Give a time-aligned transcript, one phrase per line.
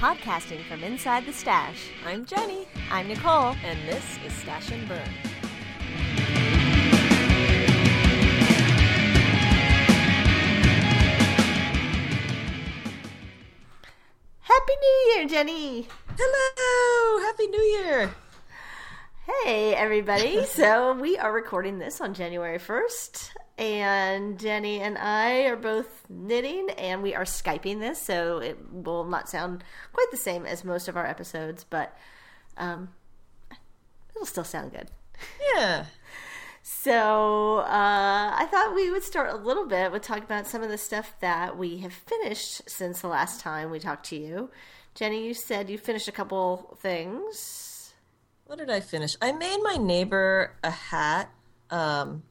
[0.00, 1.90] Podcasting from inside the stash.
[2.06, 3.54] I'm Jenny, I'm Nicole.
[3.62, 5.06] and this is Stash and Burn.
[14.40, 15.86] Happy New Year, Jenny.
[16.18, 17.26] Hello!
[17.26, 18.14] Happy New Year!
[19.44, 20.44] Hey, everybody.
[20.46, 26.68] so, we are recording this on January 1st, and Jenny and I are both knitting,
[26.70, 29.62] and we are Skyping this, so it will not sound
[29.92, 31.96] quite the same as most of our episodes, but
[32.56, 32.88] um,
[34.14, 34.88] it'll still sound good.
[35.54, 35.84] Yeah.
[36.62, 40.70] So uh, I thought we would start a little bit with talking about some of
[40.70, 44.50] the stuff that we have finished since the last time we talked to you.
[44.94, 47.69] Jenny, you said you finished a couple things.
[48.50, 49.16] What did I finish?
[49.22, 51.30] I made my neighbor a hat.
[51.70, 52.24] Um,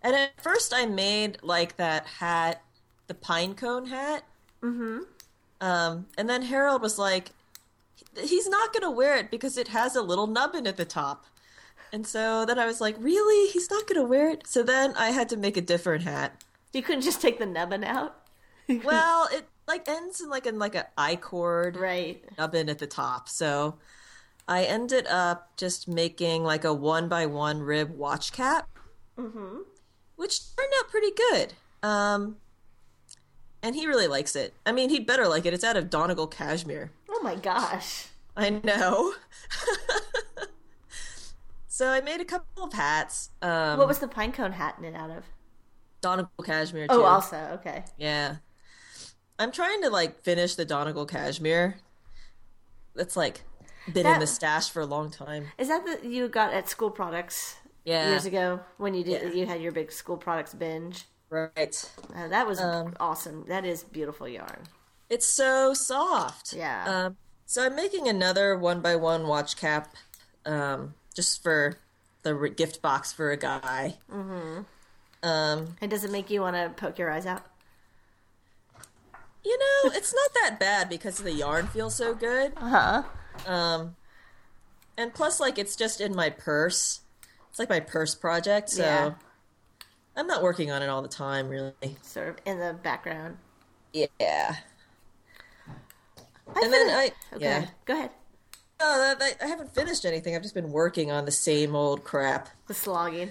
[0.00, 2.62] and at first I made like that hat,
[3.08, 4.22] the pine cone hat.
[4.62, 4.98] Mm-hmm.
[5.60, 7.32] Um, and then Harold was like,
[8.16, 11.24] he's not going to wear it because it has a little nubbin at the top.
[11.92, 13.50] And so then I was like, really?
[13.50, 14.46] He's not going to wear it?
[14.46, 16.44] So then I had to make a different hat.
[16.72, 18.14] You couldn't just take the nubbin out,
[18.84, 22.22] Well, it like ends in like in like a I cord right?
[22.38, 23.28] nubbin at the top.
[23.28, 23.78] So
[24.46, 28.68] I ended up just making like a one by one rib watch cap,
[29.18, 29.58] Mm-hmm.
[30.16, 31.54] which turned out pretty good.
[31.82, 32.36] Um,
[33.62, 34.52] and he really likes it.
[34.66, 35.54] I mean, he'd better like it.
[35.54, 36.90] It's out of Donegal cashmere.
[37.10, 38.08] Oh my gosh!
[38.36, 39.14] I know.
[41.68, 43.30] so I made a couple of hats.
[43.42, 45.24] Um, What was the pine cone hat knit out of?
[46.00, 46.86] Donegal cashmere?
[46.88, 46.94] Too.
[46.94, 47.84] Oh, also okay.
[47.98, 48.36] Yeah.
[49.38, 51.76] I'm trying to like finish the Donegal cashmere.
[52.94, 53.42] That's like
[53.86, 55.48] been in That- the stash for a long time.
[55.58, 58.08] Is that that you got at School Products Yeah.
[58.08, 59.28] years ago when you did Yeah.
[59.40, 61.06] you had your big School Products binge?
[61.30, 61.90] Right.
[62.14, 63.44] Uh, that was Um, awesome.
[63.48, 64.64] That is beautiful yarn.
[65.10, 66.52] It's so soft.
[66.52, 66.84] Yeah.
[67.06, 69.94] Um, so I'm making another one by one watch cap,
[70.46, 71.78] um, just for
[72.22, 73.98] the re- gift box for a guy.
[74.10, 74.62] Mm-hmm.
[75.28, 77.42] Um, And does it make you want to poke your eyes out?
[79.46, 82.52] you know, it's not that bad because the yarn feels so good.
[82.56, 83.02] Uh huh.
[83.46, 83.96] Um,
[84.96, 87.00] and plus, like, it's just in my purse.
[87.50, 89.14] It's like my purse project, so Yeah.
[90.16, 91.72] I'm not working on it all the time, really.
[92.02, 93.38] Sort of in the background.
[93.92, 94.06] Yeah.
[96.56, 97.44] I And then I, okay.
[97.44, 97.66] yeah.
[97.84, 98.10] Go ahead.
[98.80, 100.34] No, that, that, I haven't finished anything.
[100.36, 102.48] I've just been working on the same old crap.
[102.66, 103.30] The slogging.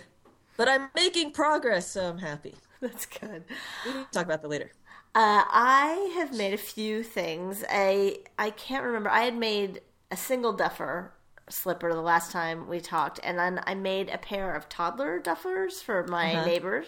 [0.58, 2.56] But I'm making progress, so I'm happy.
[2.81, 3.44] That's good.
[3.86, 4.72] We can talk about that later.
[5.16, 7.63] Uh, I have made a few things.
[7.69, 9.09] I I can't remember.
[9.09, 9.81] I had made
[10.13, 11.13] a single duffer
[11.50, 15.84] slipper the last time we talked, and then I made a pair of toddler duffers
[15.84, 16.46] for my Uh-huh.
[16.46, 16.85] neighbor,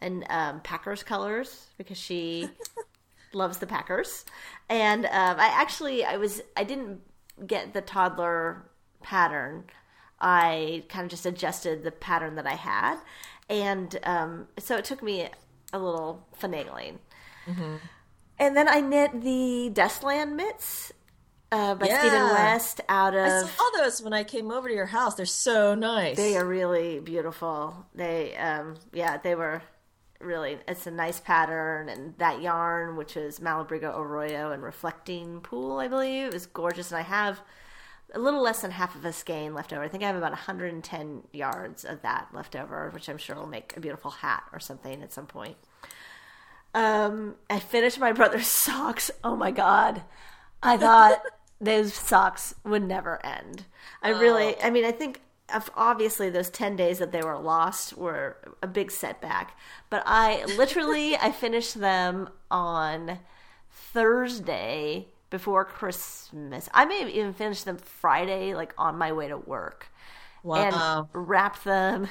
[0.00, 2.48] and um, Packers colors because she
[3.32, 4.24] loves the Packers.
[4.68, 7.00] And um, I actually I was I didn't
[7.46, 8.64] get the toddler
[9.02, 9.64] pattern.
[10.20, 12.98] I kind of just adjusted the pattern that I had,
[13.48, 15.28] and um, so it took me
[15.72, 16.98] a little finagling.
[18.38, 20.92] And then I knit the Dustland mitts
[21.54, 22.32] uh, by Stephen Yeah.
[22.32, 23.26] West out of.
[23.26, 25.14] I saw those when I came over to your house.
[25.14, 26.16] They're so nice.
[26.16, 27.86] They are really beautiful.
[27.94, 29.62] They, um, yeah, they were
[30.20, 30.58] really.
[30.66, 35.88] It's a nice pattern, and that yarn, which is Malabrigo Arroyo and Reflecting Pool, I
[35.88, 36.90] believe, is gorgeous.
[36.90, 37.40] And I have
[38.12, 39.82] a little less than half of a skein left over.
[39.82, 43.46] I think I have about 110 yards of that left over, which I'm sure will
[43.46, 45.56] make a beautiful hat or something at some point.
[46.74, 49.10] Um, I finished my brother's socks.
[49.22, 50.02] Oh my god.
[50.62, 51.20] I thought
[51.60, 53.64] those socks would never end.
[54.02, 54.60] I really, oh.
[54.62, 55.20] I mean, I think
[55.76, 59.56] obviously those 10 days that they were lost were a big setback,
[59.90, 63.18] but I literally, I finished them on
[63.70, 66.68] Thursday before Christmas.
[66.72, 69.88] I may have even finished them Friday, like on my way to work
[70.44, 71.08] wow.
[71.12, 72.08] and wrapped them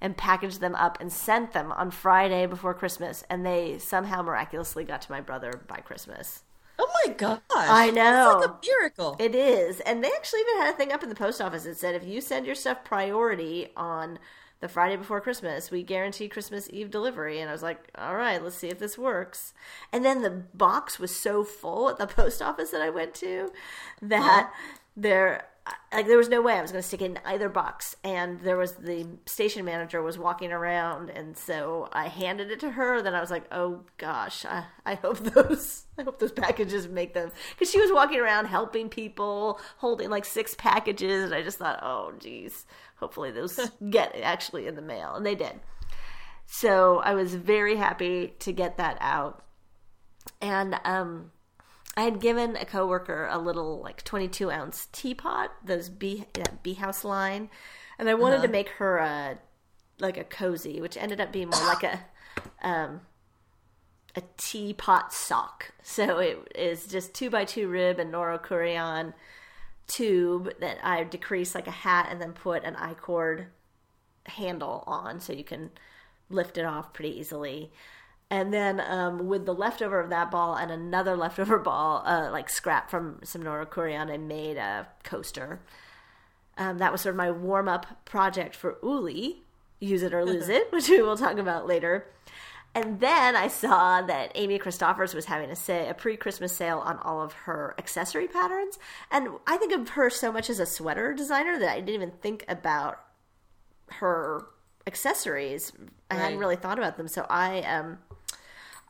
[0.00, 3.22] and packaged them up and sent them on Friday before Christmas.
[3.30, 6.42] And they somehow miraculously got to my brother by Christmas.
[6.78, 7.40] Oh my gosh.
[7.50, 8.38] I know.
[8.38, 9.16] It's like a miracle.
[9.18, 9.80] It is.
[9.80, 12.04] And they actually even had a thing up in the post office that said if
[12.04, 14.18] you send your stuff priority on
[14.60, 17.40] the Friday before Christmas, we guarantee Christmas Eve delivery.
[17.40, 19.52] And I was like, all right, let's see if this works.
[19.92, 23.52] And then the box was so full at the post office that I went to
[24.00, 24.50] that
[24.96, 25.46] there
[25.92, 27.96] like there was no way I was going to stick it in either box.
[28.04, 32.70] And there was the station manager was walking around, and so I handed it to
[32.72, 33.00] her.
[33.00, 37.14] Then I was like, "Oh gosh, I, I hope those I hope those packages make
[37.14, 41.58] them." Because she was walking around helping people, holding like six packages, and I just
[41.58, 43.58] thought, "Oh geez, hopefully those
[43.90, 45.60] get actually in the mail," and they did.
[46.46, 49.44] So I was very happy to get that out,
[50.42, 51.30] and um,
[51.96, 56.24] I had given a coworker a little like 22 ounce teapot, those bee
[56.62, 57.50] bee house line,
[57.98, 59.38] and I wanted to make her a
[60.00, 62.00] like a cozy, which ended up being more like a
[62.62, 63.02] um,
[64.16, 65.72] a teapot sock.
[65.82, 69.14] So it is just two by two rib and Noro Kureyon
[69.86, 73.46] tube that I decrease like a hat and then put an I cord
[74.26, 75.70] handle on so you can
[76.30, 77.70] lift it off pretty easily.
[78.34, 82.50] And then um, with the leftover of that ball and another leftover ball, uh, like
[82.50, 85.60] scrap from some Noro Kureyon, I made a coaster.
[86.58, 89.44] Um, that was sort of my warm up project for Uli,
[89.78, 92.08] use it or lose it, which we will talk about later.
[92.74, 96.98] And then I saw that Amy Christoffers was having a, say, a pre-Christmas sale on
[96.98, 98.80] all of her accessory patterns,
[99.12, 102.10] and I think of her so much as a sweater designer that I didn't even
[102.10, 102.98] think about
[103.90, 104.46] her
[104.88, 105.70] accessories.
[106.10, 107.98] I hadn't really thought about them, so I um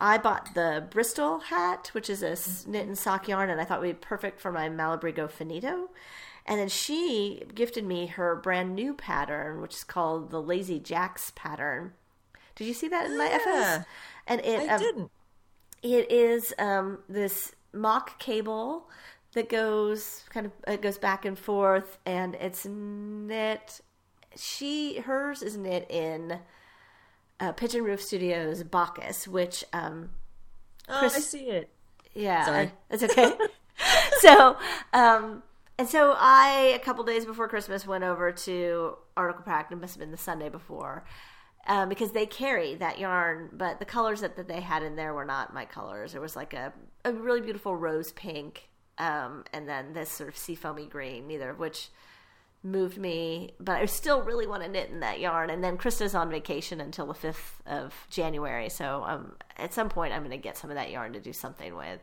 [0.05, 2.37] I bought the Bristol hat, which is a
[2.69, 5.89] knit and sock yarn, and I thought would be perfect for my Malabrigo finito.
[6.45, 11.33] And then she gifted me her brand new pattern, which is called the Lazy Jacks
[11.35, 11.95] pattern.
[12.55, 13.37] Did you see that in my Yeah.
[13.37, 13.87] FS?
[14.27, 15.11] And it I um, didn't.
[15.83, 18.91] it is um, this mock cable
[19.33, 23.81] that goes kind of it goes back and forth, and it's knit.
[24.37, 26.41] She hers is knit in
[27.45, 30.11] uh, Pigeon Roof Studios Bacchus, which um,
[30.89, 31.71] Oh, I see it.
[32.15, 32.73] yeah, Sorry.
[32.91, 33.33] It's okay.
[34.21, 34.57] so,
[34.93, 35.43] um,
[35.79, 39.73] and so I a couple days before Christmas went over to Article Pract.
[39.73, 41.05] It must have been the Sunday before.
[41.67, 45.15] Um, because they carry that yarn, but the colors that, that they had in there
[45.15, 46.13] were not my colors.
[46.13, 46.75] There was like a,
[47.07, 48.69] a really beautiful rose pink,
[48.99, 51.89] um, and then this sort of seafoamy green, neither of which
[52.65, 55.51] moved me, but I still really want to knit in that yarn.
[55.51, 58.69] And then Krista's on vacation until the 5th of January.
[58.71, 61.33] So um, at some point, I'm going to get some of that yarn to do
[61.33, 62.01] something with.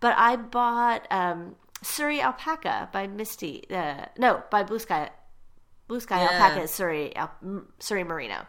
[0.00, 1.54] But I bought um,
[1.84, 3.64] Suri Alpaca by Misty.
[3.70, 5.10] Uh, no, by Blue Sky.
[5.86, 6.30] Blue Sky Yeah.
[6.32, 7.34] Alpaca is Suri, Al-
[7.80, 8.46] Suri Merino.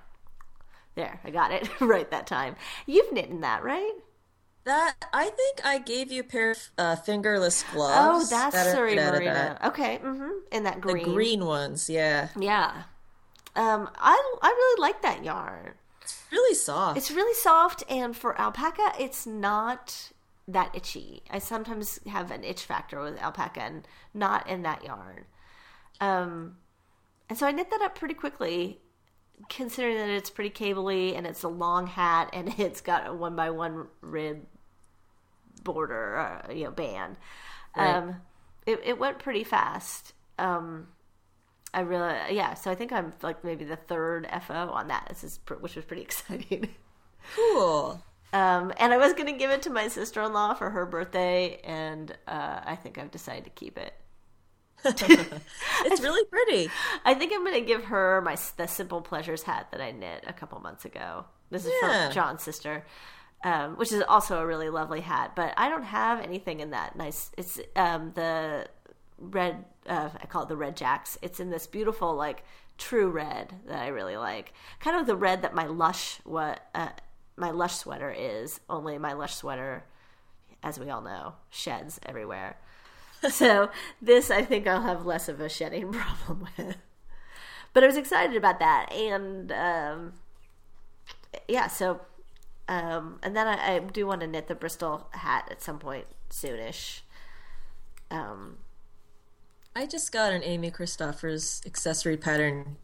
[0.95, 2.55] There, I got it right that time.
[2.85, 3.91] You've knit in that, right?
[4.63, 8.29] That I think I gave you a pair of uh, fingerless Oh, gloves.
[8.29, 9.33] that's that are Suri made out of Merino.
[9.33, 9.65] that.
[9.65, 11.45] Okay, hmm in that green, The green.
[11.45, 12.29] ones, yeah.
[12.39, 12.83] Yeah.
[13.55, 15.73] Um, I I really like that yarn.
[16.01, 16.97] It's really soft.
[16.97, 20.11] It's really soft, and for alpaca, it's not
[20.47, 21.23] that itchy.
[21.29, 25.25] I sometimes have an itch factor with alpaca, and not in that yarn.
[25.99, 26.57] Um,
[27.29, 28.79] and so I knit that up pretty quickly,
[29.49, 33.35] considering that it's pretty cabley and it's a long hat and it's got a one
[33.35, 34.45] by one rib
[35.63, 37.17] border, uh, you know, band.
[37.75, 37.95] Right.
[37.95, 38.15] Um,
[38.65, 40.13] it it went pretty fast.
[40.37, 40.87] Um,
[41.73, 42.53] I really, yeah.
[42.55, 45.05] So I think I'm like maybe the third FO on that.
[45.09, 46.69] This is pr- which was pretty exciting.
[47.35, 48.01] cool.
[48.33, 50.85] Um, and I was going to give it to my sister in law for her
[50.85, 53.93] birthday, and uh, I think I've decided to keep it.
[55.83, 56.69] It's really pretty.
[57.05, 60.23] I think I'm going to give her my the Simple Pleasures hat that I knit
[60.27, 61.25] a couple months ago.
[61.49, 62.05] This is Yeah.
[62.05, 62.85] from John's sister,
[63.43, 65.33] um, which is also a really lovely hat.
[65.35, 67.31] But I don't have anything in that nice.
[67.37, 68.67] It's um, the
[69.17, 69.65] red.
[69.87, 71.17] Uh, I call it the red jacks.
[71.21, 72.43] It's in this beautiful like
[72.77, 74.53] true red that I really like.
[74.79, 76.89] Kind of the red that my lush what uh,
[77.35, 78.59] my lush sweater is.
[78.69, 79.85] Only my lush sweater,
[80.61, 82.57] as we all know, sheds everywhere.
[83.29, 83.69] so
[84.01, 86.77] this I think I'll have less of a shedding problem with.
[87.73, 90.13] But I was excited about that, and um,
[91.47, 92.01] yeah, so
[92.71, 96.05] um, and then I, I do want to knit the Bristol hat at some point
[96.29, 97.01] soonish.
[98.09, 98.59] Um,
[99.75, 102.77] I just got an Amy Christoffers accessory pattern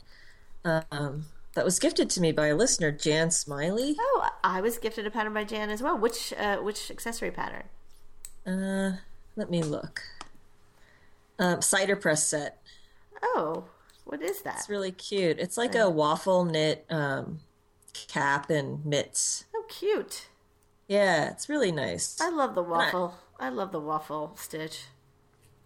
[0.65, 3.95] um, that was gifted to me by a listener, Jan Smiley.
[3.97, 5.97] oh, I was gifted a pattern by Jan as well.
[5.97, 7.63] Which uh, which accessory pattern?
[8.45, 8.97] Uh,
[9.37, 10.01] let me look.
[11.39, 12.61] Um, cider press set.
[13.23, 13.69] Oh,
[14.03, 14.57] what is that?
[14.57, 15.39] It's really cute.
[15.39, 17.39] It's like a waffle knit um,
[18.07, 19.45] cap and mitts.
[19.69, 20.27] Cute.
[20.87, 22.19] Yeah, it's really nice.
[22.21, 23.15] I love the waffle.
[23.39, 24.85] I love the waffle stitch.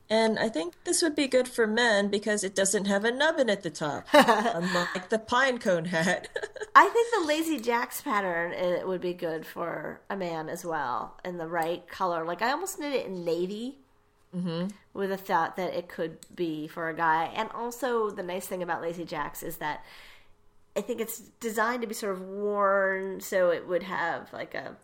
[0.10, 3.50] And I think this would be good for men because it doesn't have a nubbin
[3.50, 6.28] at the top, unlike the pine cone hat.
[6.76, 10.66] I think the Lazy Jacks pattern uh, it would be good for a man as
[10.66, 12.26] well in the right color.
[12.26, 13.78] Like I almost knit it in navy
[14.36, 14.68] mm-hmm.
[14.94, 17.32] with a thought that it could be for a guy.
[17.34, 19.86] And also the nice thing about Lazy Jacks is that
[20.76, 24.78] I think it's designed to be sort of worn so it would have like a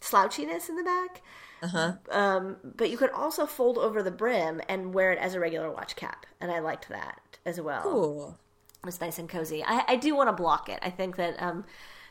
[0.00, 1.22] slouchiness in the back.
[1.62, 1.92] Uh-huh.
[2.10, 5.70] Um, but you could also fold over the brim and wear it as a regular
[5.70, 7.82] watch cap, and I liked that as well.
[7.82, 8.38] Cool.
[8.86, 9.64] It's nice and cozy.
[9.64, 10.78] I, I do want to block it.
[10.82, 11.64] I think that um,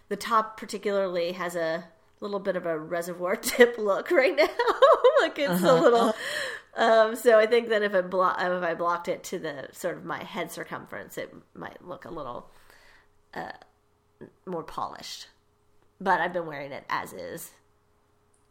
[0.10, 1.86] the top particularly has a
[2.20, 4.48] little bit of a reservoir tip look right now.
[5.22, 6.13] like it's a little.
[6.75, 9.98] Um, so I think that if I blo- if I blocked it to the sort
[9.98, 12.50] of my head circumference, it might look a little
[13.34, 13.52] uh,
[14.46, 15.28] more polished.
[16.00, 17.52] But I've been wearing it as is,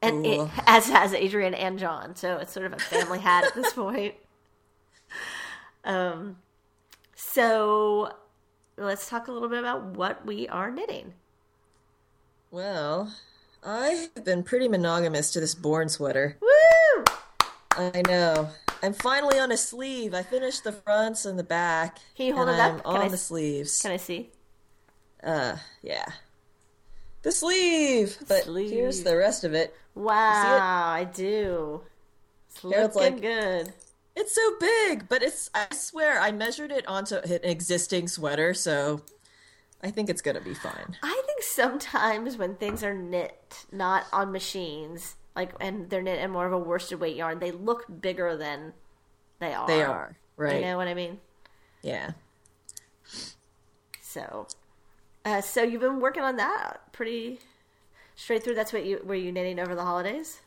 [0.02, 2.16] and it, as has Adrian and John.
[2.16, 4.14] So it's sort of a family hat at this point.
[5.84, 6.38] Um,
[7.14, 8.12] so
[8.76, 11.14] let's talk a little bit about what we are knitting.
[12.50, 13.12] Well,
[13.64, 16.36] I've been pretty monogamous to this Born sweater.
[16.40, 17.04] Woo!
[17.72, 18.50] I know.
[18.82, 20.14] I'm finally on a sleeve.
[20.14, 21.98] I finished the fronts and the back.
[22.16, 22.72] Can you hold and it up?
[22.72, 23.82] I'm Can on I the sleeves.
[23.82, 24.30] Can I see?
[25.22, 26.06] Uh, yeah.
[27.22, 28.18] The sleeve.
[28.28, 28.70] But Sleeve.
[28.70, 29.74] here's the rest of it.
[29.94, 30.12] Wow,
[30.90, 31.80] I do.
[32.50, 33.72] It's Harold's looking like- good.
[34.14, 35.50] It's so big, but it's.
[35.54, 39.02] I swear, I measured it onto an existing sweater, so
[39.82, 40.96] I think it's gonna be fine.
[41.02, 46.30] I think sometimes when things are knit not on machines, like and they're knit in
[46.30, 48.72] more of a worsted weight yarn, they look bigger than
[49.38, 49.66] they are.
[49.66, 50.54] They are right.
[50.56, 51.18] You know what I mean?
[51.82, 52.12] Yeah.
[54.00, 54.46] So,
[55.26, 57.40] uh, so you've been working on that pretty
[58.14, 58.54] straight through.
[58.54, 60.40] That's what you were you knitting over the holidays?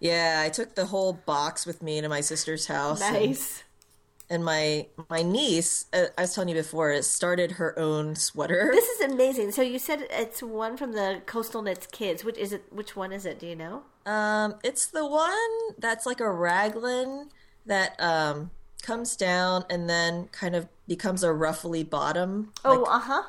[0.00, 3.00] Yeah, I took the whole box with me to my sister's house.
[3.00, 3.62] and- Nice.
[4.30, 8.70] And, my my niece, uh, I was telling you before, has started her own sweater.
[8.74, 9.52] This is amazing.
[9.52, 12.24] So you said it's one from the Coastal Knits Kids.
[12.24, 12.64] Which is it?
[12.72, 13.38] Which one is it?
[13.38, 13.82] Do you know?
[14.06, 17.28] Um, it's the one that's like a raglan
[17.66, 18.50] that um
[18.82, 22.50] comes down and then kind of becomes a ruffly bottom.
[22.64, 23.22] Oh, Like, uh huh.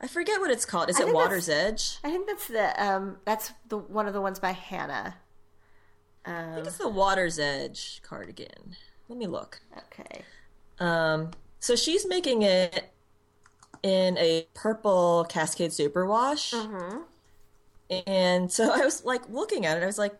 [0.00, 0.90] I forget what it's called.
[0.90, 1.98] Is I it Water's Edge?
[2.04, 5.16] I think that's the um that's the one of the ones by Hannah.
[6.26, 8.76] I think it's the Water's Edge cardigan.
[9.08, 9.60] Let me look.
[9.76, 10.22] Okay.
[10.78, 12.90] Um, so she's making it
[13.82, 16.54] in a purple Cascade Superwash.
[18.06, 19.82] And so I was like looking at it.
[19.82, 20.14] I was like,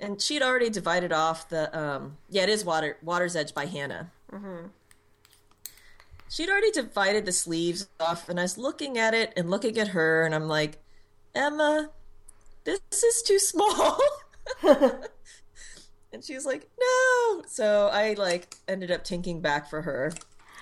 [0.00, 4.10] and she'd already divided off the um, yeah, it is Water Water's Edge by Hannah.
[6.28, 9.88] She'd already divided the sleeves off, and I was looking at it and looking at
[9.88, 10.78] her, and I'm like,
[11.34, 11.90] Emma,
[12.64, 13.98] this is too small.
[16.12, 17.42] and she's like, no.
[17.46, 20.12] So I like ended up tinking back for her,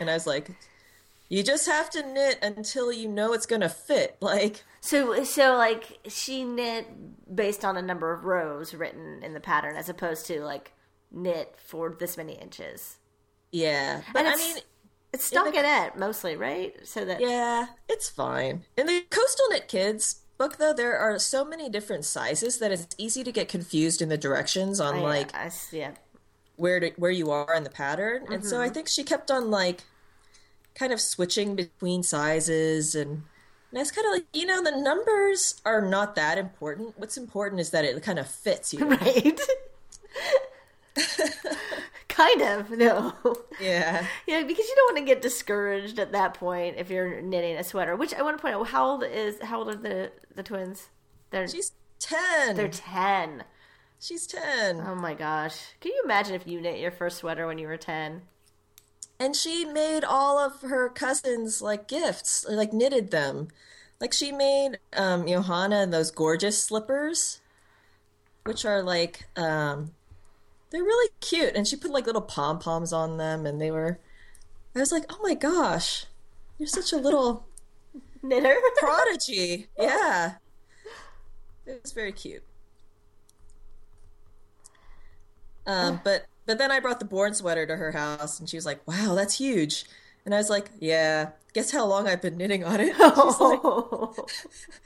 [0.01, 0.51] and I was like,
[1.29, 4.17] you just have to knit until you know it's gonna fit.
[4.21, 6.87] Like, So so like she knit
[7.35, 10.73] based on a number of rows written in the pattern as opposed to like
[11.11, 12.99] knit for this many inches.
[13.53, 14.57] yeah, but And I mean,
[15.15, 16.75] It's stuck In the- stockinette mostly, right?
[16.83, 18.65] So that Yeah, it's fine.
[18.77, 22.97] In the Coastal Knit Kids book, though, there are so many different sizes that it's
[22.99, 25.93] easy to get confused in the directions on I- uh, like I, yeah.
[26.57, 28.27] where to, where you are in the pattern.
[28.29, 28.75] And so I mm-hmm.
[28.75, 29.85] think she kept on like
[30.75, 33.23] kind of switching between sizes and.
[33.71, 36.99] And I was kind of like, you know, the numbers are not that important.
[36.99, 38.85] What's important is that it kind of fits you.
[38.85, 39.41] Right.
[42.15, 43.13] kind of, no.
[43.61, 44.07] yeah.
[44.27, 47.65] Yeah, because you don't want to get discouraged at that point if you're knitting a
[47.65, 47.97] sweater.
[47.97, 50.89] Which I want to point out, how old is how old are the the twins?
[51.31, 52.57] They're She's 10.
[52.57, 53.45] they're ten.
[54.01, 54.81] She's 10.
[54.87, 55.57] Oh my gosh!
[55.81, 58.23] Can you imagine if you knit your first sweater when you were ten?
[59.21, 63.47] and she made all of her cousins like gifts like knitted them
[64.01, 67.41] like she made um johanna those gorgeous slippers
[68.43, 69.93] which are like um
[70.71, 71.55] they're really cute.
[71.55, 73.99] And she put like little pom-poms on them and they were
[74.75, 76.07] i was like oh my gosh
[76.59, 77.47] you're such a little
[78.23, 78.57] Knitter.
[78.79, 79.69] prodigy.
[79.79, 80.35] Yeah.
[81.67, 82.43] It was very cute.
[85.67, 88.67] Um but but then i brought the born sweater to her house and she was
[88.67, 89.85] like wow that's huge.
[90.25, 92.95] And i was like yeah guess how long i've been knitting on it?
[92.97, 94.27] She's like oh.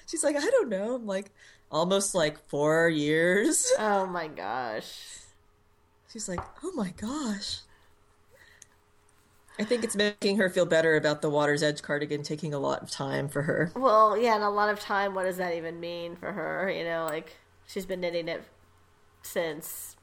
[0.07, 1.33] she's like i don't know i'm like
[1.71, 3.71] almost like four years.
[3.79, 5.19] Oh my gosh!
[6.11, 7.61] She's like oh my gosh
[9.59, 12.83] i think it's making her feel better about the water's edge cardigan taking a lot
[12.83, 15.15] of time for her Well, yeah, and a lot of time.
[15.15, 16.71] What does that even mean for her?
[16.71, 17.37] You know, like
[17.67, 18.43] she's been knitting it
[19.23, 19.97] since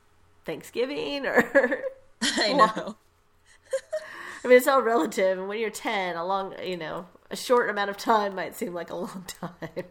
[0.45, 1.83] Thanksgiving, or
[2.21, 2.95] i know
[4.43, 5.39] I mean, it's all relative.
[5.39, 8.74] And when you're ten, a long, you know, a short amount of time might seem
[8.74, 9.85] like a long time.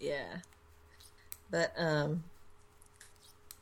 [0.00, 0.38] Yeah.
[1.50, 2.24] But um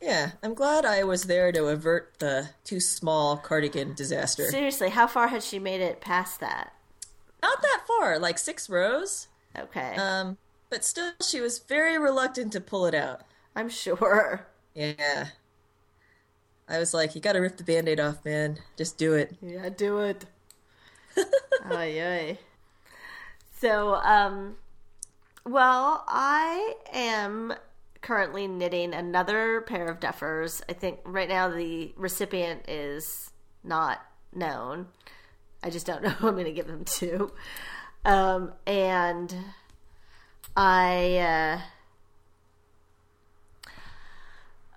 [0.02, 4.47] yeah, I'm glad I was there to avert the too small cardigan disaster.
[4.50, 6.75] Seriously, how far had she made it past that?
[7.40, 9.28] Not that far, like 6 rows.
[9.59, 10.38] Okay, Um
[10.71, 13.23] but still she was very reluctant to pull it out.
[13.54, 14.47] I'm sure.
[14.75, 15.26] Yeah.
[16.68, 18.56] I was like, you got to rip the band-aid off, man.
[18.78, 19.37] Just do it.
[19.42, 20.25] Yeah, do it.
[21.66, 22.38] ay, ay.
[23.61, 24.56] So, um,
[25.44, 27.52] Well, I am
[28.02, 30.61] currently knitting another pair of duffers.
[30.68, 33.30] I think right now the recipient is
[33.64, 34.04] not
[34.35, 34.88] known.
[35.62, 37.32] I just don't know who I'm going to give them to.
[38.04, 39.35] Um, and
[40.56, 41.18] I.
[41.18, 41.61] Uh,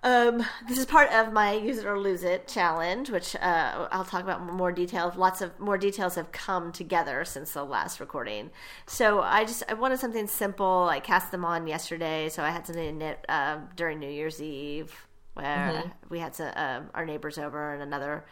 [0.06, 4.04] um, this is part of my use it or lose it challenge, which uh, I'll
[4.04, 5.16] talk about more details.
[5.16, 8.52] Lots of more details have come together since the last recording.
[8.86, 10.86] So I just I wanted something simple.
[10.88, 14.40] I cast them on yesterday, so I had something to knit uh, during New Year's
[14.40, 14.94] Eve,
[15.34, 15.88] where mm-hmm.
[16.08, 18.24] we had some, uh, our neighbors over and another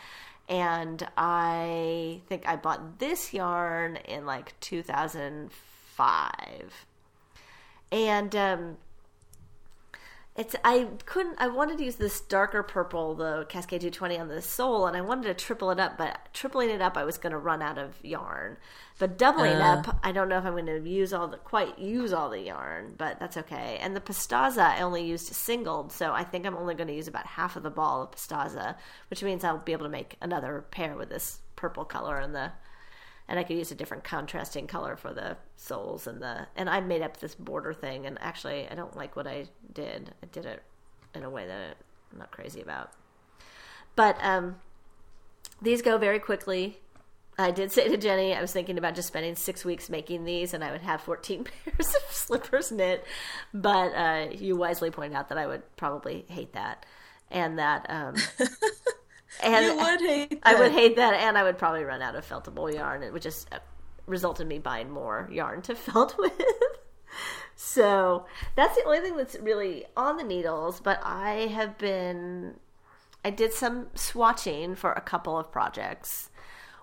[0.47, 6.85] And I think I bought this yarn in like 2005.
[7.91, 8.77] And um,
[10.35, 14.41] it's I couldn't I wanted to use this darker purple, the Cascade 220 on the
[14.41, 17.37] sole, and I wanted to triple it up, but tripling it up I was gonna
[17.37, 18.57] run out of yarn.
[18.97, 19.83] But doubling uh.
[19.85, 22.95] up, I don't know if I'm gonna use all the quite use all the yarn,
[22.97, 23.77] but that's okay.
[23.79, 27.27] And the pastaza I only used singled, so I think I'm only gonna use about
[27.27, 28.75] half of the ball of pastaza,
[29.11, 32.51] which means I'll be able to make another pair with this purple color and the
[33.27, 36.81] and I could use a different contrasting color for the soles and the and I
[36.81, 40.13] made up this border thing and actually I don't like what I did.
[40.21, 40.61] I did it
[41.15, 41.77] in a way that
[42.11, 42.91] I'm not crazy about.
[43.95, 44.55] But um,
[45.61, 46.79] these go very quickly.
[47.37, 50.53] I did say to Jenny I was thinking about just spending six weeks making these,
[50.53, 53.03] and I would have 14 pairs of slippers knit.
[53.53, 56.85] But uh, you wisely pointed out that I would probably hate that,
[57.31, 58.15] and that um,
[59.41, 60.55] And you would hate that.
[60.55, 63.03] I would hate that, and I would probably run out of feltable yarn.
[63.03, 63.59] It would just uh,
[64.05, 66.33] result in me buying more yarn to felt with.
[67.55, 70.79] so that's the only thing that's really on the needles.
[70.79, 72.59] But I have been,
[73.23, 76.29] I did some swatching for a couple of projects.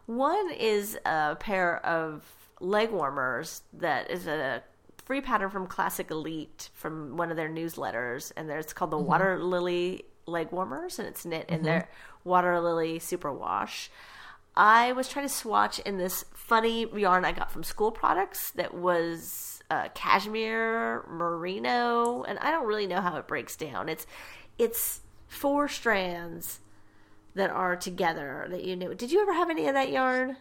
[0.07, 2.25] One is a pair of
[2.61, 4.63] leg warmers that is a
[5.11, 9.07] free pattern from Classic Elite from one of their newsletters, and it's called the mm-hmm.
[9.07, 11.57] Water Lily leg warmers, and it's knit mm-hmm.
[11.57, 11.89] in their
[12.25, 13.91] Water Lily Super Wash.
[14.57, 18.75] I was trying to swatch in this funny yarn I got from School Products that
[18.75, 23.89] was uh, cashmere merino, and I don't really know how it breaks down.
[23.89, 24.07] It's
[24.59, 26.61] it's four strands
[27.35, 28.93] that are together that you know.
[28.93, 30.37] Did you ever have any of that yarn?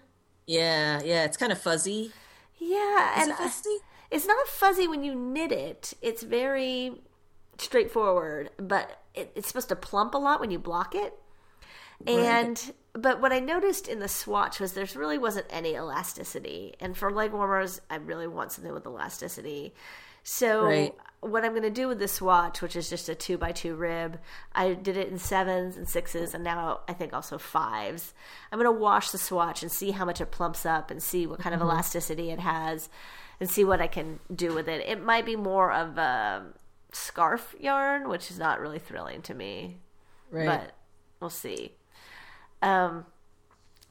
[0.48, 2.12] Yeah, yeah, it's kind of fuzzy.
[2.58, 3.78] Yeah, Is and it fuzzy?
[4.10, 5.94] it's not fuzzy when you knit it.
[6.02, 7.04] It's very
[7.58, 11.14] straightforward, but it, it's supposed to plump a lot when you block it.
[12.08, 12.72] And right.
[12.94, 16.76] but what I noticed in the swatch was there's really wasn't any elasticity.
[16.80, 19.74] And for leg warmers, I really want something with elasticity.
[20.24, 20.96] So right.
[21.22, 23.76] what I'm going to do with this swatch, which is just a two by two
[23.76, 24.20] rib,
[24.54, 28.14] I did it in sevens and sixes, and now I think also fives.
[28.52, 31.26] I'm going to wash the swatch and see how much it plumps up, and see
[31.26, 31.72] what kind of mm-hmm.
[31.72, 32.90] elasticity it has,
[33.40, 34.86] and see what I can do with it.
[34.86, 36.46] It might be more of a
[36.92, 39.78] scarf yarn, which is not really thrilling to me,
[40.32, 40.46] right.
[40.46, 40.72] but
[41.20, 41.76] we'll see.
[42.62, 43.06] Um,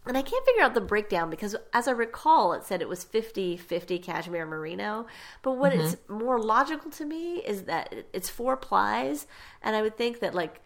[0.07, 3.05] and I can't figure out the breakdown because, as I recall, it said it was
[3.05, 5.07] 50 50 cashmere merino.
[5.43, 5.83] But what mm-hmm.
[5.83, 9.27] is more logical to me is that it's four plies,
[9.63, 10.63] and I would think that, like,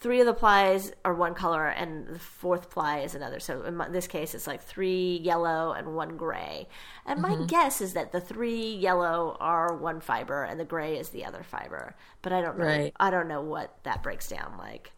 [0.00, 3.40] three of the plies are one color and the fourth ply is another.
[3.40, 6.68] So in this case, it's like three yellow and one gray.
[7.04, 7.40] And mm-hmm.
[7.40, 11.24] my guess is that the three yellow are one fiber and the gray is the
[11.24, 11.96] other fiber.
[12.22, 12.66] But I don't know.
[12.66, 12.94] Right.
[13.00, 14.92] I don't know what that breaks down like.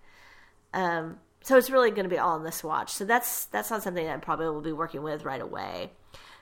[0.74, 2.92] Um, so it's really going to be all in the swatch.
[2.92, 5.92] So that's that's not something I probably will be working with right away.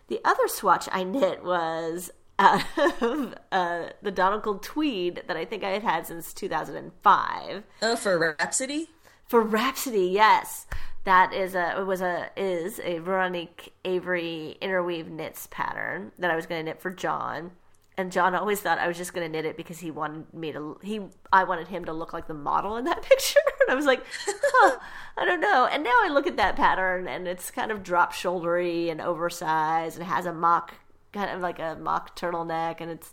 [0.09, 2.65] The other swatch I knit was out
[3.03, 7.65] of uh, the Donegal tweed that I think I have had since 2005.
[7.83, 8.89] Oh, for Rhapsody.
[9.27, 10.67] For Rhapsody, yes,
[11.05, 16.37] that is a it was a is a Véronik Avery interweave knits pattern that I
[16.37, 17.53] was going to knit for John.
[17.99, 20.53] And John always thought I was just going to knit it because he wanted me
[20.53, 20.79] to.
[20.85, 21.01] He
[21.33, 23.41] I wanted him to look like the model in that picture.
[23.61, 24.79] And I was like, huh,
[25.17, 25.67] I don't know.
[25.67, 29.99] And now I look at that pattern and it's kind of drop shouldery and oversized
[29.99, 30.75] and has a mock,
[31.13, 32.81] kind of like a mock turtleneck.
[32.81, 33.13] And it's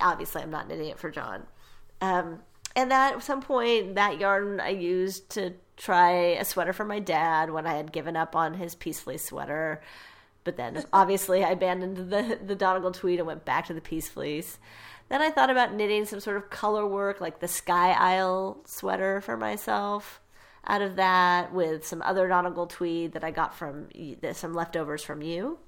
[0.00, 1.44] obviously I'm not knitting it for John.
[2.00, 2.40] Um,
[2.74, 6.98] and that at some point, that yarn I used to try a sweater for my
[6.98, 9.80] dad when I had given up on his Peace Fleece sweater.
[10.44, 14.08] But then obviously I abandoned the, the Donegal tweed and went back to the Peace
[14.08, 14.58] Fleece.
[15.08, 19.20] Then I thought about knitting some sort of color work, like the Sky Isle sweater
[19.20, 20.20] for myself
[20.66, 23.88] out of that with some other Donegal tweed that I got from
[24.32, 25.58] some leftovers from you.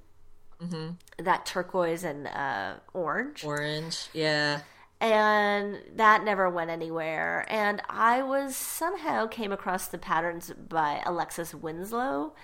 [0.61, 1.25] Mm-hmm.
[1.25, 3.45] That turquoise and uh, orange.
[3.45, 4.61] Orange, yeah.
[5.01, 7.45] And that never went anywhere.
[7.49, 12.35] And I was somehow came across the patterns by Alexis Winslow,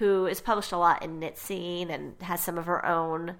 [0.00, 3.36] who is published a lot in Knit Scene and has some of her own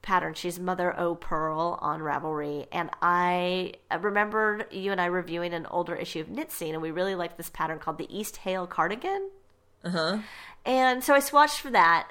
[0.00, 0.32] pattern.
[0.32, 2.66] She's Mother O Pearl on Ravelry.
[2.72, 6.90] And I remembered you and I reviewing an older issue of Knit Scene, and we
[6.90, 9.28] really liked this pattern called the East Hale Cardigan.
[9.84, 10.18] Uh huh.
[10.64, 12.08] And so I swatched for that.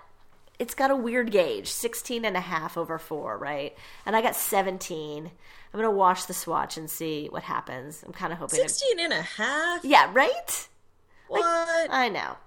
[0.60, 3.76] It's got a weird gauge, 16 and a half over 4, right?
[4.06, 5.26] And I got 17.
[5.26, 5.32] I'm
[5.72, 8.04] going to wash the swatch and see what happens.
[8.06, 8.60] I'm kind of hoping.
[8.60, 9.84] 16 and a half?
[9.84, 10.68] Yeah, right?
[11.28, 11.42] What?
[11.42, 12.38] Like, I know.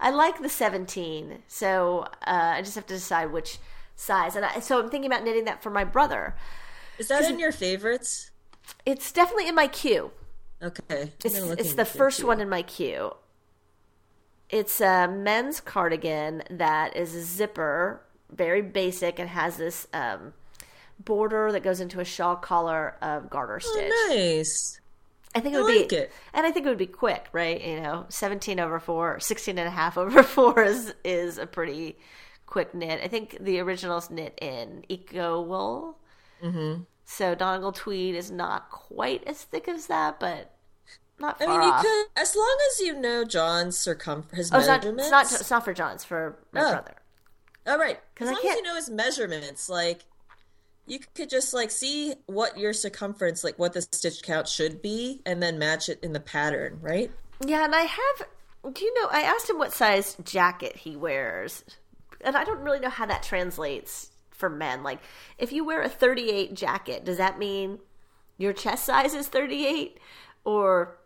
[0.00, 3.58] I like the 17, so uh, I just have to decide which
[3.96, 4.36] size.
[4.36, 6.36] And I, so I'm thinking about knitting that for my brother.
[6.98, 8.30] Is that in your favorites?
[8.86, 10.12] It's definitely in my queue.
[10.62, 11.12] Okay.
[11.24, 13.12] It's, it's the first one in my queue.
[14.50, 20.32] It's a men's cardigan that is a zipper, very basic, and has this um,
[20.98, 23.92] border that goes into a shawl collar of garter stitch.
[23.92, 24.80] Oh, nice.
[25.34, 26.12] I think it I would like be, it.
[26.32, 27.62] and I think it would be quick, right?
[27.64, 31.98] You know, 17 over 4, 16 and a half over 4 is, is a pretty
[32.46, 33.00] quick knit.
[33.02, 35.98] I think the original's knit in Eco Wool.
[36.42, 36.82] Mm-hmm.
[37.04, 40.54] So Donegal tweed is not quite as thick as that, but
[41.18, 41.82] not I far mean, you off.
[41.82, 45.04] could, as long as you know John's circumference, his Oh, it's not, measurements.
[45.04, 45.40] it's not.
[45.40, 45.94] It's not for John.
[45.94, 46.70] It's for my Oh.
[46.70, 46.94] brother.
[47.66, 50.04] All right, as I long as can't- you know his measurements, like
[50.88, 55.22] you could just like see what your circumference, like what the stitch count should be,
[55.26, 57.10] and then match it in the pattern, right?
[57.44, 58.28] Yeah, and I have.
[58.74, 59.08] Do you know?
[59.10, 61.64] I asked him what size jacket he wears,
[62.20, 64.82] and I don't really know how that translates for men.
[64.82, 65.00] Like,
[65.38, 67.78] if you wear a 38 jacket, does that mean
[68.36, 69.98] your chest size is 38,
[70.44, 70.98] or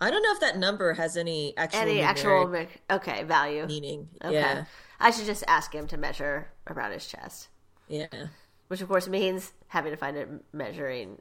[0.00, 3.66] I don't know if that number has any actual any actual okay value?
[3.66, 4.08] meaning.
[4.22, 4.64] Okay, Yeah,
[5.00, 7.48] I should just ask him to measure around his chest,
[7.88, 8.06] yeah.
[8.68, 11.20] which of course means having to find it measuring.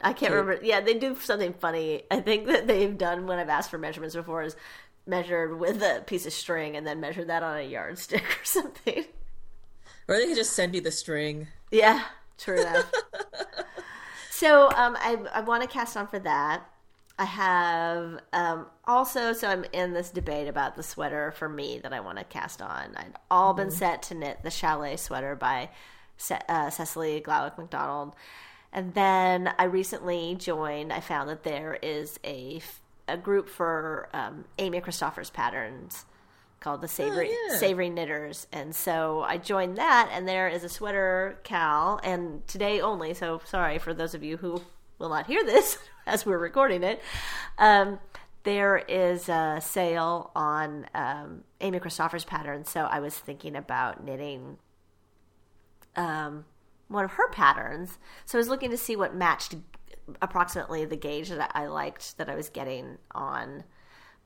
[0.00, 0.30] I can't Tape.
[0.32, 0.58] remember.
[0.62, 2.02] Yeah, they do something funny.
[2.10, 4.56] I think that they've done when I've asked for measurements before is
[5.06, 9.04] measured with a piece of string and then measured that on a yardstick or something.
[10.08, 11.48] Or they could just send you the string.
[11.70, 12.02] Yeah,
[12.38, 12.92] true enough.
[14.30, 16.66] so um, I I want to cast on for that.
[17.18, 21.92] I have um, also so I'm in this debate about the sweater for me that
[21.92, 22.96] I want to cast on.
[22.96, 25.70] I'd all been set to knit the chalet sweater by
[26.16, 28.14] Ce- uh, Cecily Glowik MacDonald,
[28.72, 30.92] and then I recently joined.
[30.92, 32.60] I found that there is a
[33.06, 36.06] a group for um, Amy Christoffers patterns
[36.58, 37.58] called the Savory yeah.
[37.58, 40.10] Savory Knitters, and so I joined that.
[40.12, 43.14] And there is a sweater cal, and today only.
[43.14, 44.62] So sorry for those of you who
[44.98, 47.02] will not hear this as we're recording it.
[47.58, 47.98] Um,
[48.44, 54.58] there is a sale on um, Amy Christoffers patterns, so I was thinking about knitting
[55.96, 56.44] um,
[56.88, 57.98] one of her patterns.
[58.26, 59.54] So I was looking to see what matched
[60.20, 63.64] approximately the gauge that I liked that I was getting on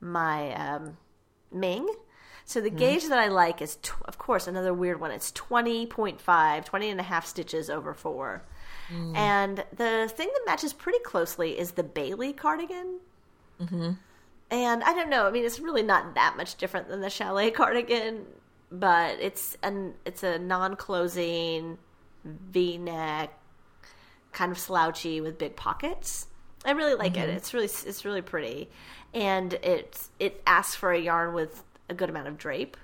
[0.01, 0.97] my um,
[1.51, 1.87] Ming.
[2.45, 5.11] So the gauge that I like is, tw- of course, another weird one.
[5.11, 8.43] It's 20.5, 20 and a half stitches over four.
[9.15, 12.99] And the thing that matches pretty closely is the Bailey cardigan.
[13.61, 13.91] Mm-hmm.
[14.51, 15.27] And I don't know.
[15.27, 18.25] I mean, it's really not that much different than the chalet cardigan,
[18.71, 21.77] but it's an it's a non-closing
[22.25, 23.31] V-neck,
[24.31, 26.27] kind of slouchy with big pockets.
[26.65, 27.29] I really like it.
[27.29, 28.69] It's really it's really pretty,
[29.13, 32.75] and it's it asks for a yarn with a good amount of drape,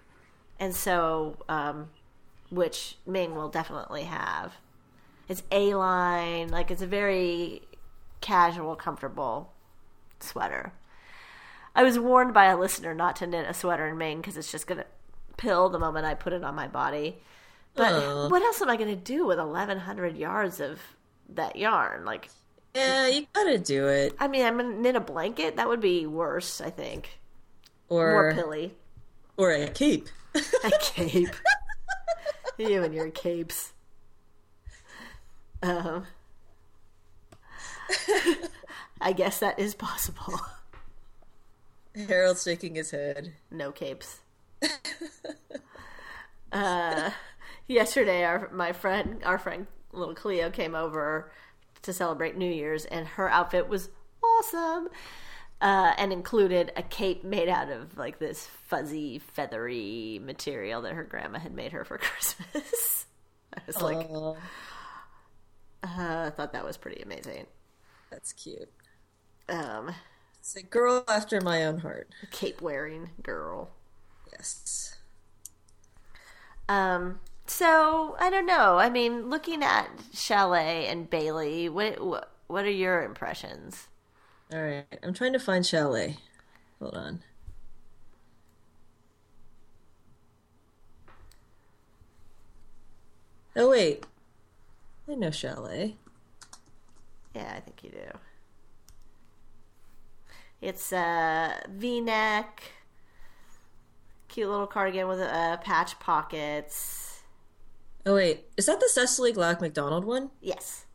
[0.60, 1.90] and so um,
[2.50, 4.54] which Ming will definitely have.
[5.28, 7.62] It's a line, like it's a very
[8.22, 9.52] casual, comfortable
[10.20, 10.72] sweater.
[11.76, 14.52] I was warned by a listener not to knit a sweater in Maine because it's
[14.52, 14.86] just gonna
[15.38, 17.18] pill the moment I put it on my body.
[17.74, 18.30] But Aw.
[18.30, 20.80] what else am I gonna do with eleven hundred yards of
[21.30, 22.06] that yarn?
[22.06, 22.30] Like,
[22.74, 24.16] Yeah, you gotta do it.
[24.20, 25.58] I mean, I'm gonna knit a blanket.
[25.58, 27.20] That would be worse, I think.
[27.90, 28.74] Or More pilly.
[29.38, 30.08] or a cape.
[30.64, 31.36] A cape.
[32.58, 33.74] you and your capes.
[35.62, 36.06] Um,
[39.02, 40.40] I guess that is possible.
[41.96, 43.34] Harold's shaking his head.
[43.52, 44.20] No capes.
[46.52, 47.12] uh,
[47.68, 51.32] yesterday, our my friend, our friend little Cleo came over
[51.84, 53.90] to celebrate New Year's, and her outfit was
[54.24, 54.90] awesome.
[55.62, 61.04] Uh, and included a cape made out of like this fuzzy, feathery material that her
[61.06, 63.06] grandma had made her for Christmas.
[63.54, 64.36] I was like, Aw,
[65.86, 67.48] uh, I thought that was pretty amazing.
[68.10, 68.70] that's cute.
[69.50, 69.96] Um,
[70.40, 72.10] It's a girl after my own heart.
[72.32, 73.72] cape wearing girl.
[74.32, 74.98] Yes.
[76.68, 78.78] Um, so I don't know.
[78.80, 83.88] I mean, looking at Chalet and Bailey, what what, what are your impressions?
[84.52, 84.86] All right.
[85.04, 86.18] I'm trying to find Chalet.
[86.80, 87.24] Hold on.
[93.56, 94.06] Oh wait.
[95.10, 95.96] I know Chalet.
[97.36, 98.18] Yeah, I think you do.
[100.62, 102.64] It's a V-neck,
[104.28, 107.22] cute little cardigan with uh, patch pockets.
[108.06, 110.30] Oh wait, is that the Cecily Glowik MacDonald one?
[110.42, 110.86] Yes,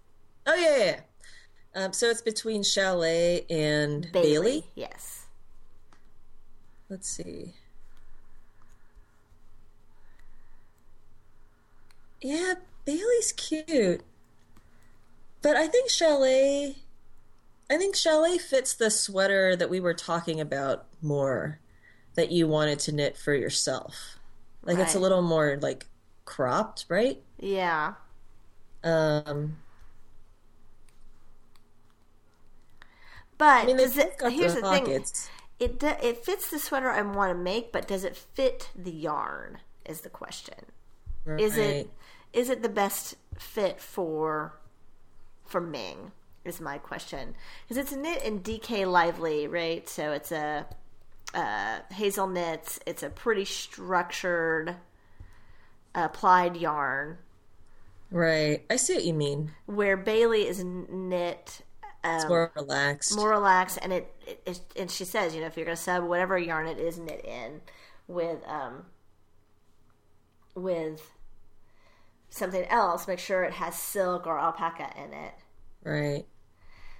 [0.47, 0.85] Oh yeah, yeah.
[0.85, 1.01] yeah.
[1.85, 4.65] Um, so it's between Chalet and Bailey.
[4.75, 5.27] Yes.
[6.89, 7.55] Let's see.
[12.21, 14.03] Yeah, Bailey's cute.
[15.43, 16.77] But I think Chalet
[17.71, 21.61] I think Chalet fits the sweater that we were talking about more
[22.15, 24.19] that you wanted to knit for yourself.
[24.63, 25.87] Like it's a little more like
[26.25, 27.23] cropped, right?
[27.39, 27.95] Yeah.
[28.83, 29.57] Um
[33.39, 34.87] But I mean does it, here's the the thing:
[35.59, 38.91] it do, it fits the sweater I want to make, but does it fit the
[38.91, 39.59] yarn?
[39.85, 40.67] Is the question.
[41.37, 41.91] Is it
[42.33, 44.55] is it the best fit for
[45.45, 46.13] for Ming?
[46.45, 47.35] Is my question
[47.69, 49.87] because it's knit in DK Lively, right?
[49.89, 50.67] So it's a
[51.35, 52.81] uh, hazel knits.
[52.87, 54.77] It's a pretty structured
[55.95, 57.19] applied yarn.
[58.11, 58.65] Right.
[58.71, 59.53] I see what you mean.
[59.67, 61.61] Where Bailey is knit
[62.03, 63.15] It's um, more relaxed.
[63.15, 65.83] more relaxed and it, it, it and she says you know if you're going to
[65.83, 67.61] sub whatever yarn it is knit in
[68.09, 68.87] with um
[70.55, 71.11] with
[72.31, 75.35] something else make sure it has silk or alpaca in it
[75.85, 76.25] right.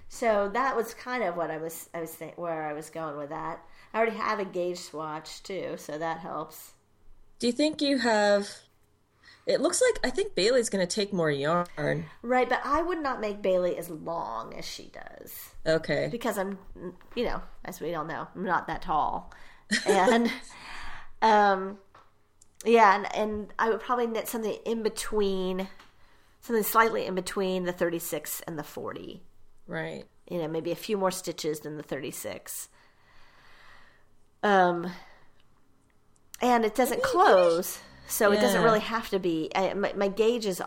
[0.09, 3.17] so that was kind of what i was i was think, where i was going
[3.17, 3.59] with that
[3.93, 6.73] i already have a gauge swatch too so that helps
[7.39, 8.47] Do you think you have?
[9.47, 11.65] It looks like I think Bailey's going to take more yarn.
[12.21, 16.09] right but i would not make bailey as long as she does Okay.
[16.11, 16.57] because I'm,
[17.15, 19.31] you know, as we all know, I'm not that tall,
[19.85, 20.31] and
[21.21, 21.77] um,
[22.65, 25.67] yeah, and, and I would probably knit something in between,
[26.41, 29.23] something slightly in between the 36 and the 40.
[29.67, 30.05] Right.
[30.29, 32.69] You know, maybe a few more stitches than the 36.
[34.43, 34.91] Um,
[36.41, 39.49] and it doesn't close, so it doesn't really have to be.
[39.55, 40.61] I, my, my gauge is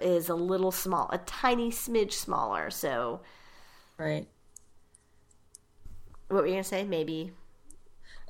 [0.00, 2.70] is a little small, a tiny smidge smaller.
[2.70, 3.20] So,
[3.98, 4.28] Right.
[6.28, 6.84] what were you gonna say?
[6.84, 7.32] Maybe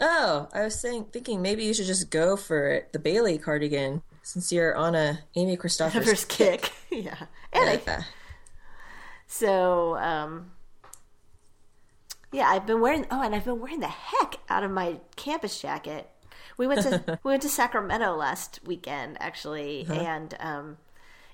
[0.00, 4.02] Oh, I was saying, thinking maybe you should just go for it, the Bailey cardigan,
[4.22, 6.72] since you're on a Amy Christoffers first kick.
[6.90, 7.16] yeah.
[7.52, 8.02] And I, Yeah.
[9.26, 10.52] so, um,
[12.32, 15.60] yeah, I've been wearing, oh, and I've been wearing the heck out of my campus
[15.60, 16.08] jacket.
[16.56, 20.76] We went to, we went to Sacramento last weekend, actually, and, um,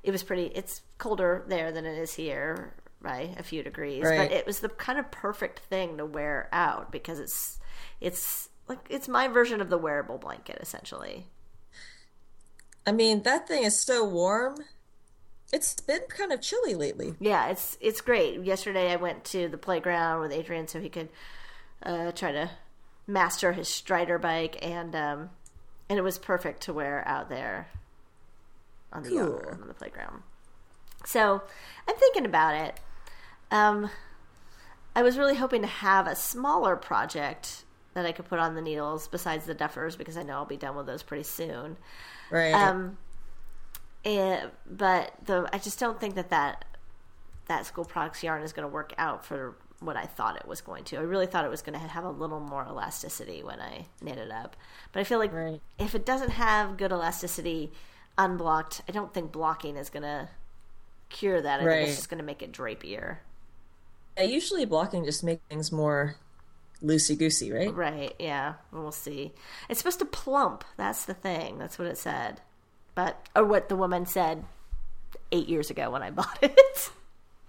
[0.03, 4.29] it was pretty, it's colder there than it is here by a few degrees, Right.
[4.31, 7.59] but it was the kind of perfect thing to wear out because it's,
[8.01, 11.27] it's like, it's my version of the wearable blanket, essentially.
[12.87, 14.57] I mean, that thing is so warm.
[15.53, 17.15] It's been kind of chilly lately.
[17.21, 18.43] Yeah, it's it's great.
[18.45, 21.09] Yesterday I went to the playground with Adrian so he could
[21.85, 22.51] uh, try to
[23.07, 25.31] master his Strider bike, and um,
[25.89, 27.69] and it was perfect to wear out there
[28.93, 29.63] on the yard, Cool.
[29.63, 30.23] on the playground.
[31.05, 31.43] So
[31.89, 32.81] I'm thinking about it.
[33.53, 33.89] Um,
[34.97, 37.65] I was really hoping to have a smaller project
[37.97, 40.59] that I could put on the needles besides the duffers because I know I'll be
[40.59, 41.79] done with those pretty soon.
[42.31, 42.53] Right.
[42.53, 42.99] Um,
[44.05, 46.67] and, but the I just don't think that that
[47.47, 50.61] that school products yarn is going to work out for what I thought it was
[50.61, 50.99] going to.
[50.99, 54.19] I really thought it was going to have a little more elasticity when I knit
[54.19, 54.57] it up,
[54.93, 55.63] but I feel like Right.
[55.79, 57.73] if it doesn't have good elasticity
[58.19, 60.29] unblocked, I don't think blocking is going to
[61.09, 61.61] cure that.
[61.61, 63.19] I think it's just going to make it drapier.
[64.19, 66.17] Yeah, usually blocking just makes things more
[66.83, 67.75] loosey goosey, right?
[67.75, 68.15] Right?
[68.19, 69.33] Yeah, we'll see.
[69.69, 70.65] It's supposed to plump.
[70.77, 71.59] That's the thing.
[71.59, 72.41] That's what it said,
[72.95, 74.45] but or what the woman said
[75.33, 76.91] eight years ago when I bought it.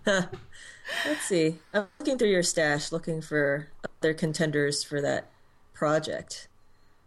[0.05, 1.57] Let's see.
[1.73, 3.67] I'm looking through your stash, looking for
[4.01, 5.29] other contenders for that
[5.73, 6.47] project.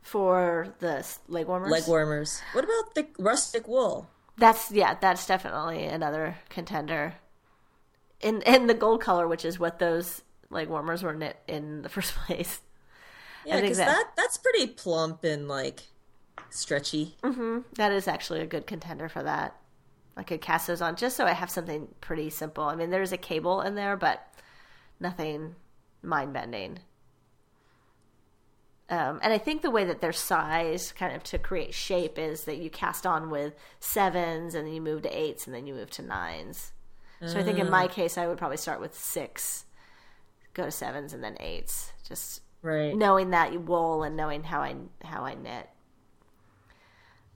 [0.03, 1.71] For the leg warmers.
[1.71, 2.43] Leg warmers.
[2.53, 4.09] What about the rustic wool?
[4.37, 7.15] That's yeah, that's definitely another contender.
[8.21, 11.89] In in the gold color, which is what those leg warmers were knit in the
[11.89, 12.61] first place.
[13.47, 15.85] Yeah, because that, that, that's pretty plump and like
[16.51, 17.17] stretchy.
[17.23, 17.61] Mm-hmm.
[17.75, 19.57] That is actually a good contender for that.
[20.17, 22.65] I could cast those on just so I have something pretty simple.
[22.65, 24.27] I mean, there's a cable in there, but
[24.99, 25.55] nothing
[26.03, 26.81] mind bending.
[28.91, 32.45] Um, and I think the way that they're sized, kind of to create shape, is
[32.45, 35.75] that you cast on with sevens, and then you move to eights, and then you
[35.75, 36.73] move to nines.
[37.25, 37.89] So I think in my ah.
[37.89, 39.67] case, I would probably start with six,
[40.55, 41.93] go to sevens, and then eights.
[42.07, 42.95] Just right.
[42.95, 45.69] knowing that you wool and knowing how I how I knit.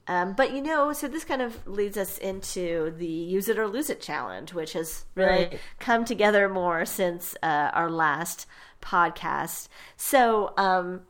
[0.07, 3.66] Um, but you know, so this kind of leads us into the use it or
[3.66, 5.61] lose it challenge, which has really right.
[5.79, 8.46] come together more since uh, our last
[8.83, 9.68] podcast.
[9.96, 11.03] So, um,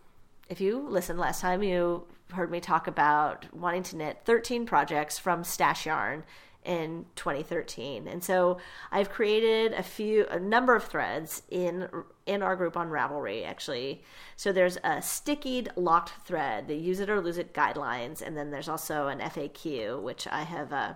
[0.49, 5.19] if you listened last time, you heard me talk about wanting to knit 13 projects
[5.19, 6.25] from Stash Yarn
[6.65, 8.09] in 2013.
[8.09, 8.59] And so
[8.91, 11.89] I've created a few a number of threads in
[12.27, 14.03] in our group on Ravelry actually.
[14.37, 18.51] So there's a stickied locked thread, the use it or lose it guidelines, and then
[18.51, 20.95] there's also an FAQ which I have uh,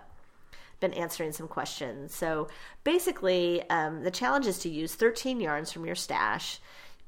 [0.79, 2.13] been answering some questions.
[2.15, 2.47] So
[2.83, 6.59] basically, um, the challenge is to use 13 yarns from your stash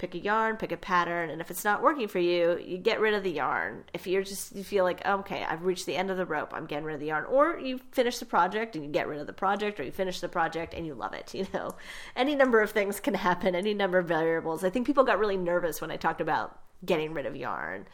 [0.01, 2.99] pick a yarn, pick a pattern, and if it's not working for you, you get
[2.99, 3.83] rid of the yarn.
[3.93, 6.65] If you're just you feel like, okay, I've reached the end of the rope, I'm
[6.65, 9.27] getting rid of the yarn, or you finish the project and you get rid of
[9.27, 11.33] the project, or you finish the project and you love it.
[11.41, 11.75] You know,
[12.15, 14.63] any number of things can happen, any number of variables.
[14.63, 17.87] I think people got really nervous when I talked about getting rid of yarn.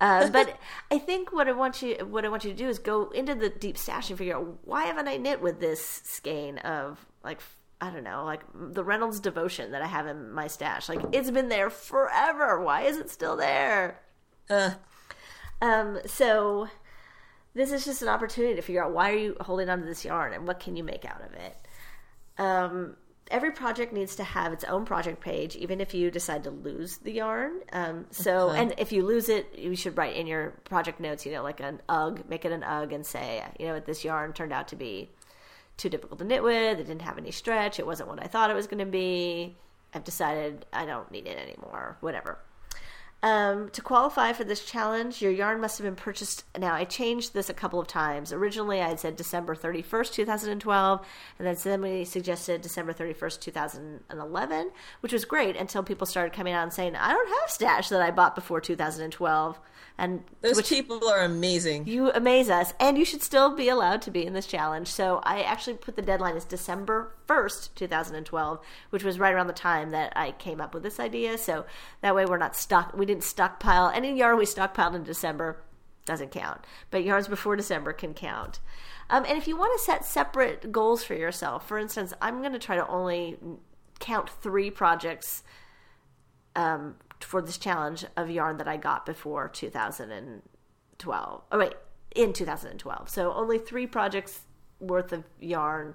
[0.00, 0.58] Uh, but
[0.90, 3.34] I think what I want you what I want you to do is go into
[3.34, 7.40] the deep stash and figure out why haven't I knit with this skein of like
[7.80, 10.88] I don't know, like the Reynolds devotion that I have in my stash.
[10.88, 12.60] Like it's been there forever.
[12.60, 14.00] Why is it still there?
[14.48, 14.70] Uh.
[15.60, 16.68] Um, so
[17.54, 20.04] this is just an opportunity to figure out why are you holding on to this
[20.04, 21.56] yarn and what can you make out of it.
[22.38, 22.96] Um,
[23.30, 26.98] every project needs to have its own project page, even if you decide to lose
[26.98, 27.60] the yarn.
[27.72, 28.60] Um, so, okay.
[28.60, 31.60] and if you lose it, you should write in your project notes, you know, like
[31.60, 34.68] an UG, make it an UG and say, you know, what this yarn turned out
[34.68, 35.10] to be
[35.76, 36.78] too difficult to knit with.
[36.80, 37.78] It didn't have any stretch.
[37.78, 39.56] It wasn't what I thought it was going to be.
[39.94, 41.96] I've decided I don't need it anymore.
[42.00, 42.38] Whatever.
[43.22, 46.44] Um, to qualify for this challenge, your yarn must have been purchased.
[46.56, 48.32] Now, I changed this a couple of times.
[48.32, 51.06] Originally, I had said December 31st, 2012,
[51.38, 56.62] and then somebody suggested December 31st, 2011, which was great until people started coming out
[56.62, 59.58] and saying, I don't have stash that I bought before 2012.
[59.98, 61.86] And those people are amazing.
[61.86, 64.88] You amaze us, and you should still be allowed to be in this challenge.
[64.88, 69.18] So I actually put the deadline as December first, two thousand and twelve, which was
[69.18, 71.38] right around the time that I came up with this idea.
[71.38, 71.64] So
[72.02, 72.94] that way we're not stuck.
[72.94, 75.62] We didn't stockpile any yarn we stockpiled in December
[76.04, 78.60] doesn't count, but yarns before December can count.
[79.10, 82.52] Um, and if you want to set separate goals for yourself, for instance, I'm going
[82.52, 83.38] to try to only
[83.98, 85.42] count three projects
[86.54, 91.42] um, for this challenge of yarn that I got before 2012.
[91.52, 91.74] Oh, wait,
[92.14, 93.08] in 2012.
[93.08, 94.40] So only three projects
[94.80, 95.94] worth of yarn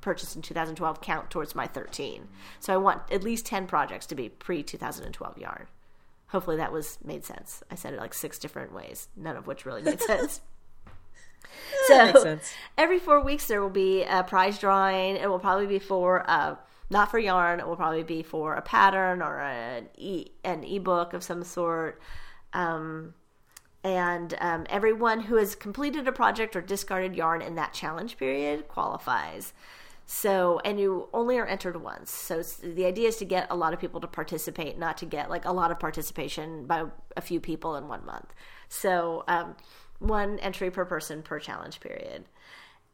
[0.00, 2.28] purchased in 2012 count towards my 13.
[2.60, 5.66] So I want at least 10 projects to be pre 2012 yarn.
[6.28, 7.62] Hopefully that was made sense.
[7.70, 10.40] I said it like six different ways, none of which really made sense.
[11.86, 12.38] so
[12.76, 15.16] every four weeks there will be a prize drawing.
[15.16, 16.56] It will probably be for uh,
[16.94, 17.60] not for yarn.
[17.60, 22.00] It will probably be for a pattern or an e an ebook of some sort.
[22.54, 23.14] Um,
[23.82, 28.68] and um, everyone who has completed a project or discarded yarn in that challenge period
[28.68, 29.52] qualifies.
[30.06, 32.10] So, and you only are entered once.
[32.10, 35.28] So, the idea is to get a lot of people to participate, not to get
[35.28, 36.84] like a lot of participation by
[37.16, 38.32] a few people in one month.
[38.68, 39.56] So, um,
[39.98, 42.24] one entry per person per challenge period.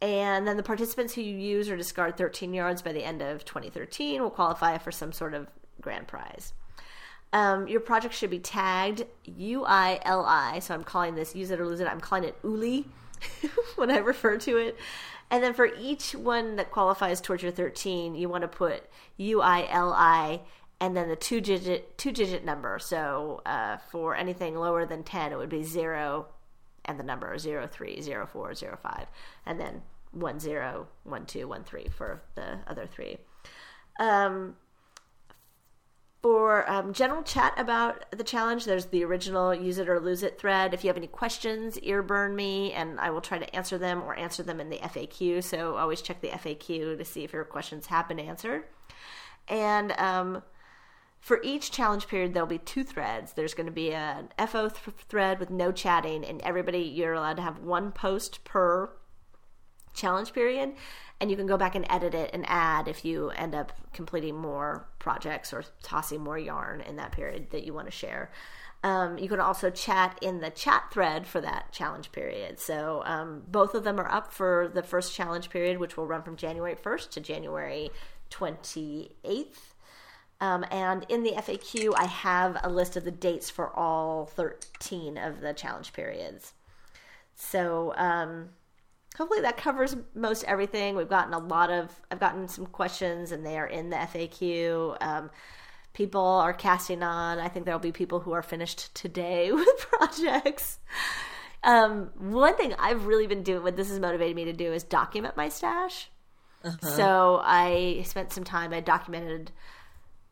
[0.01, 4.23] And then the participants who use or discard 13 yards by the end of 2013
[4.23, 5.49] will qualify for some sort of
[5.81, 6.55] grand prize.
[7.33, 10.63] Um, your project should be tagged UILI.
[10.63, 11.87] So I'm calling this use it or lose it.
[11.87, 12.87] I'm calling it ULI
[13.77, 14.77] when I refer to it.
[15.31, 18.85] And then for each one that qualifies towards your 13, you want to put
[19.19, 20.41] UILI
[20.81, 22.79] and then the two digit two digit number.
[22.79, 26.27] So uh, for anything lower than 10, it would be zero
[26.85, 29.07] and the number 03, 04, 05,
[29.47, 30.87] and then 10, 12,
[31.27, 33.19] 13 for the other three.
[33.99, 34.57] Um,
[36.23, 40.39] for um, general chat about the challenge, there's the original use it or lose it
[40.39, 40.75] thread.
[40.75, 44.03] If you have any questions, ear burn me, and I will try to answer them
[44.03, 45.43] or answer them in the FAQ.
[45.43, 48.65] So always check the FAQ to see if your questions have been answered.
[49.49, 50.43] And um,
[51.21, 53.35] for each challenge period, there'll be two threads.
[53.35, 57.37] There's going to be an FO th- thread with no chatting, and everybody, you're allowed
[57.37, 58.91] to have one post per
[59.93, 60.73] challenge period
[61.21, 64.35] and you can go back and edit it and add if you end up completing
[64.35, 68.31] more projects or tossing more yarn in that period that you want to share.
[68.83, 72.59] Um, you can also chat in the chat thread for that challenge period.
[72.59, 76.23] So um, both of them are up for the first challenge period, which will run
[76.23, 77.91] from January 1st to January
[78.31, 79.70] 28th.
[80.41, 85.19] Um, and in the FAQ, I have a list of the dates for all 13
[85.19, 86.55] of the challenge periods.
[87.35, 88.51] So, um,
[89.17, 90.97] hopefully that covers most everything.
[90.97, 94.97] We've gotten a lot of, I've gotten some questions and they are in the FAQ.
[95.03, 95.31] Um,
[95.93, 97.39] people are casting on.
[97.39, 100.79] I think there'll be people who are finished today with projects.
[101.63, 104.83] Um, one thing I've really been doing, what this has motivated me to do, is
[104.85, 106.09] document my stash.
[106.65, 106.89] Uh-huh.
[106.89, 109.51] So I spent some time, I documented,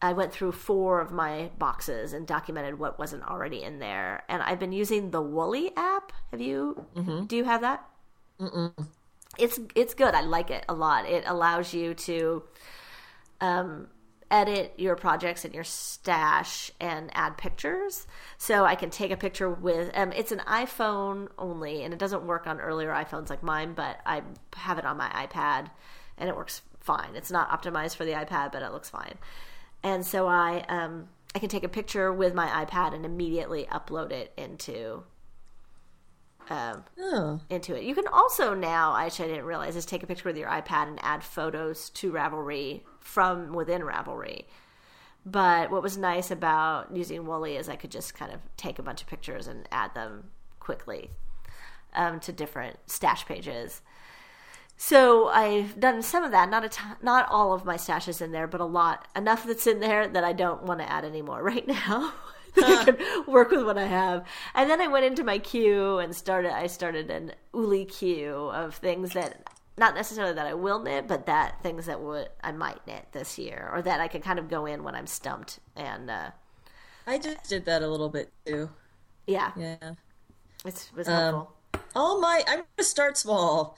[0.01, 4.23] I went through four of my boxes and documented what wasn't already in there.
[4.29, 6.13] And I've been using the Woolly app.
[6.31, 7.25] Have you, mm-hmm.
[7.25, 7.85] do you have that?
[8.41, 8.73] Mm-mm.
[9.37, 10.15] It's it's good.
[10.15, 11.07] I like it a lot.
[11.07, 12.43] It allows you to
[13.41, 13.89] um,
[14.31, 18.07] edit your projects and your stash and add pictures.
[18.37, 22.25] So I can take a picture with um, it's an iPhone only, and it doesn't
[22.25, 24.23] work on earlier iPhones like mine, but I
[24.57, 25.71] have it on my iPad,
[26.17, 27.15] and it works fine.
[27.15, 29.15] It's not optimized for the iPad, but it looks fine.
[29.83, 34.11] And so I um, I can take a picture with my iPad and immediately upload
[34.13, 35.05] it into
[36.51, 37.41] um, oh.
[37.51, 37.85] into it.
[37.85, 40.89] You can also now, which I didn't realize, is take a picture with your iPad
[40.89, 44.45] and add photos to Ravelry from within Ravelry.
[45.27, 48.83] But what was nice about using Woolly is I could just kind of take a
[48.83, 51.11] bunch of pictures and add them quickly
[51.95, 53.83] um, to different stash pages.
[54.81, 56.49] So I've done some of that.
[56.49, 59.67] Not a t- not all of my stashes in there, but a lot enough that's
[59.67, 62.15] in there that I don't want to add anymore right now.
[62.57, 64.25] I can work with what I have.
[64.55, 66.57] And then I went into my queue and started.
[66.57, 71.27] I started an Uli queue of things that not necessarily that I will knit, but
[71.27, 74.49] that things that would I might knit this year, or that I can kind of
[74.49, 75.59] go in when I'm stumped.
[75.77, 76.31] And uh,
[77.07, 78.71] I just did that a little bit too.
[79.27, 79.77] Yeah, yeah,
[80.65, 81.55] it was helpful.
[81.75, 83.77] Um, all my I'm gonna start small.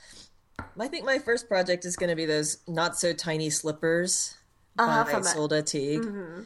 [0.79, 4.37] I think my first project is going to be those not so tiny slippers
[4.79, 6.03] uh-huh, by Solda Teague.
[6.03, 6.43] Mm-hmm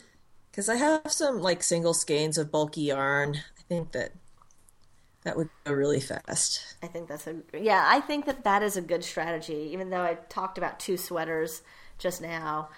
[0.55, 3.35] because I have some like single skeins of bulky yarn.
[3.59, 4.13] I think that
[5.25, 6.77] that would go really fast.
[6.81, 7.85] I think that's a yeah.
[7.89, 9.71] I think that that is a good strategy.
[9.73, 11.63] Even though I talked about two sweaters
[11.99, 12.69] just now,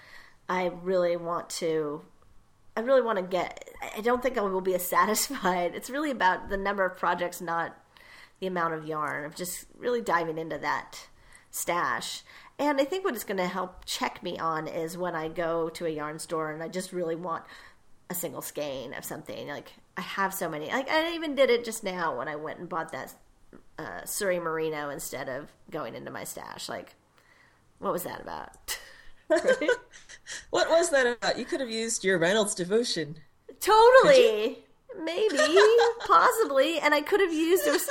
[0.49, 2.01] I really want to.
[2.75, 3.69] I really want to get.
[3.95, 5.75] I don't think I will be as satisfied.
[5.75, 7.77] It's really about the number of projects, not
[8.39, 9.23] the amount of yarn.
[9.23, 11.09] Of just really diving into that
[11.57, 12.23] stash.
[12.59, 15.69] And I think what it's going to help check me on is when I go
[15.69, 17.43] to a yarn store and I just really want
[18.09, 19.47] a single skein of something.
[19.47, 20.67] Like I have so many.
[20.67, 23.13] Like I even did it just now when I went and bought that
[23.77, 26.69] uh, Suri Merino instead of going into my stash.
[26.69, 26.95] Like,
[27.79, 28.79] what was that about?
[30.49, 31.37] what was that about?
[31.37, 33.17] You could have used your Reynolds devotion.
[33.59, 34.59] Totally.
[34.99, 35.37] Maybe,
[36.07, 37.67] possibly, and I could have used.
[37.67, 37.89] It was,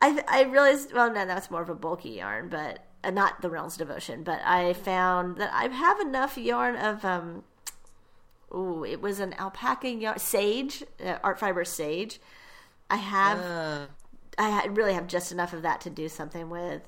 [0.00, 0.92] I I realized.
[0.92, 4.22] Well, no, that's more of a bulky yarn, but uh, not the Reynolds devotion.
[4.22, 7.44] But I found that I have enough yarn of um,
[8.54, 12.20] Ooh, it was an alpaca yarn, sage, uh, art fiber sage.
[12.88, 13.86] I have, uh.
[14.38, 16.82] I really have just enough of that to do something with,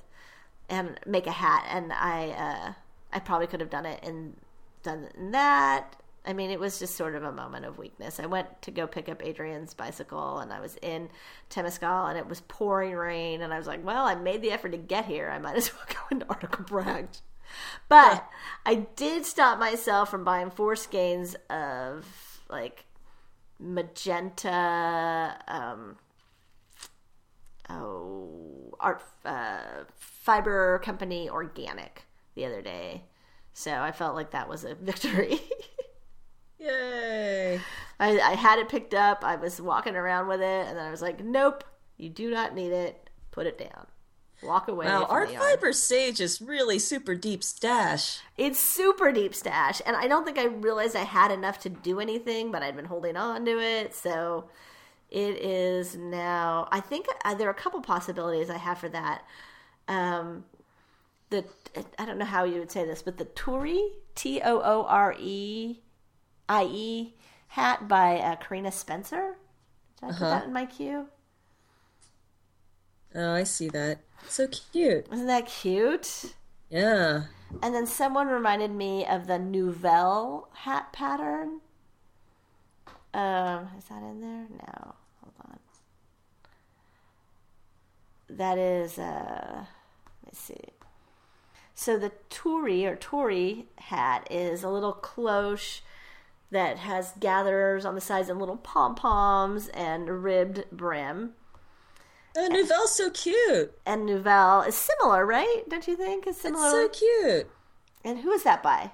[0.69, 1.65] and make a hat.
[1.69, 2.73] And I, uh,
[3.11, 4.37] I probably could have done it and
[4.83, 5.95] done that.
[6.25, 8.19] I mean, it was just sort of a moment of weakness.
[8.19, 11.09] I went to go pick up Adrian's bicycle, and I was in
[11.49, 13.41] Temescal, and it was pouring rain.
[13.41, 15.29] And I was like, "Well, I made the effort to get here.
[15.29, 17.21] I might as well go into Article Pract."
[17.87, 18.27] But
[18.65, 22.05] I did stop myself from buying four skeins of
[22.49, 22.85] like
[23.59, 25.97] magenta um
[27.69, 32.05] oh art uh, fiber company organic
[32.35, 33.03] the other day
[33.53, 35.39] so i felt like that was a victory
[36.59, 37.59] yay
[37.99, 40.91] I, I had it picked up i was walking around with it and then i
[40.91, 41.63] was like nope
[41.97, 43.87] you do not need it put it down
[44.41, 44.85] walk away.
[44.85, 48.19] Wow, art fiber sage is really super deep stash.
[48.37, 51.99] It's super deep stash, and I don't think I realized I had enough to do
[51.99, 54.49] anything, but I'd been holding on to it, so
[55.09, 56.67] it is now.
[56.71, 59.23] I think uh, there are a couple possibilities I have for that.
[59.87, 60.45] Um,
[61.29, 61.45] the
[61.97, 65.15] I don't know how you would say this, but the Toore T O O R
[65.19, 65.79] E
[66.49, 67.13] I E
[67.49, 69.37] hat by uh, Karina Spencer.
[70.01, 70.29] Did I put Uh-huh.
[70.31, 71.07] that in my queue?
[73.15, 73.99] Oh, I see that.
[74.27, 75.07] So cute.
[75.11, 76.33] Isn't that cute?
[76.69, 77.23] Yeah.
[77.63, 81.61] And then someone reminded me of the Nouvelle hat pattern.
[83.13, 84.45] Um, is that in there?
[84.51, 84.93] No.
[85.21, 85.59] Hold on.
[88.29, 90.59] That is uh let me see.
[91.73, 95.81] So the Tory or Tory hat is a little cloche
[96.51, 101.33] that has gatherers on the sides and little pom poms and ribbed brim.
[102.37, 103.77] Oh, Nouvelle's so cute.
[103.85, 105.63] And Nouvelle is similar, right?
[105.67, 106.27] Don't you think?
[106.27, 106.81] It's similar.
[106.85, 107.47] It's so cute.
[108.03, 108.91] and who is that by?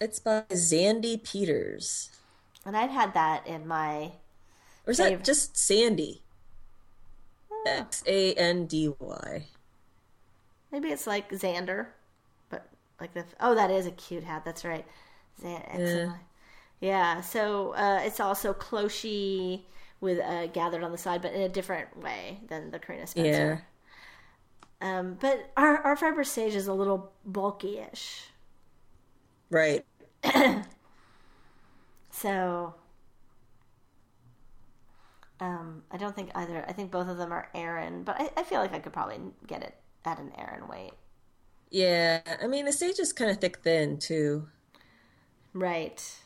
[0.00, 2.10] It's by Xandy Peters.
[2.66, 4.12] And I'd had that in my
[4.86, 5.18] Or is Favorite.
[5.18, 6.22] that just Sandy?
[7.50, 7.64] Oh.
[7.66, 9.46] X A N D Y.
[10.72, 11.86] maybe it's like Xander,
[12.50, 12.66] but
[13.00, 14.44] like the oh that is a cute hat.
[14.44, 14.84] That's right,
[15.40, 16.16] Xan- X and Y.
[16.82, 17.22] Yeah.
[17.22, 19.62] So uh, it's also clochey
[20.02, 23.58] with uh, gathered on the side, but in a different way than the Karina Yeah.
[23.60, 23.64] Spencer.
[24.82, 28.30] Um, but our our fiber sage is a little bulky-ish.
[29.50, 29.84] Right.
[32.10, 32.74] So
[35.40, 36.64] um, I don't think either.
[36.68, 39.18] I think both of them are Aran, but I, I feel like I could probably
[39.46, 39.74] get it
[40.04, 40.92] at an Aran weight.
[41.70, 42.20] Yeah.
[42.42, 44.48] I mean, the sage is kind of thick thin, too.
[45.54, 46.21] Right.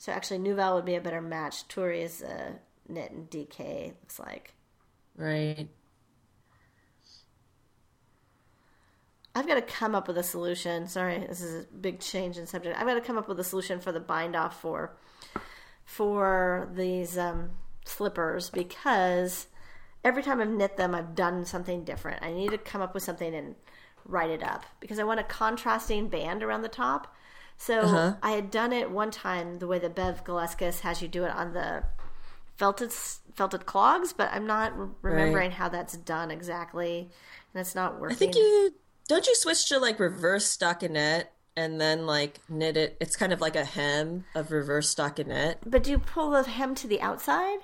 [0.00, 1.68] So actually, Nouvelle would be a better match.
[1.68, 2.52] Turi is uh,
[2.88, 3.88] knit and DK.
[4.00, 4.54] Looks like
[5.14, 5.68] Right.
[9.34, 10.88] I've got to come up with a solution.
[10.88, 12.78] Sorry, this is a big change in subject.
[12.80, 14.96] I've got to come up with a solution for the bind off for
[15.84, 17.50] for these um,
[17.84, 19.48] slippers because
[20.02, 22.22] every time I've knit them, I've done something different.
[22.24, 23.54] I need to come up with something and
[24.06, 27.14] write it up because I want a contrasting band around the top.
[27.60, 28.14] So Uh-huh.
[28.22, 31.30] I had done it one time the way that Bev Galeskas has you do it
[31.30, 31.84] on the
[32.56, 37.10] felted felted clogs, but I'm not re- remembering how that's done exactly,
[37.52, 38.14] and it's not working.
[38.16, 38.74] I think you
[39.08, 42.96] don't you switch to like reverse stockinette and then like knit it.
[42.98, 45.56] It's kind of like a hem of reverse stockinette.
[45.66, 47.58] But do you pull the hem to the outside?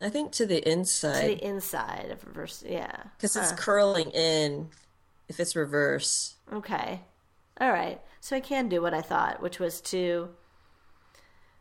[0.00, 3.02] I think to the To inside the inside of reverse, yeah.
[3.18, 4.70] because it's curling in.
[5.28, 7.02] If it's reverse, Okay.
[7.60, 8.00] All right.
[8.20, 10.30] So I can do what I thought, which was to,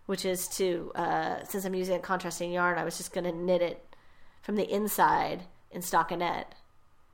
[0.06, 3.32] which is to, uh, since I'm using a contrasting yarn, I was just going to
[3.32, 3.96] knit it
[4.42, 6.48] from the inside in stockinette,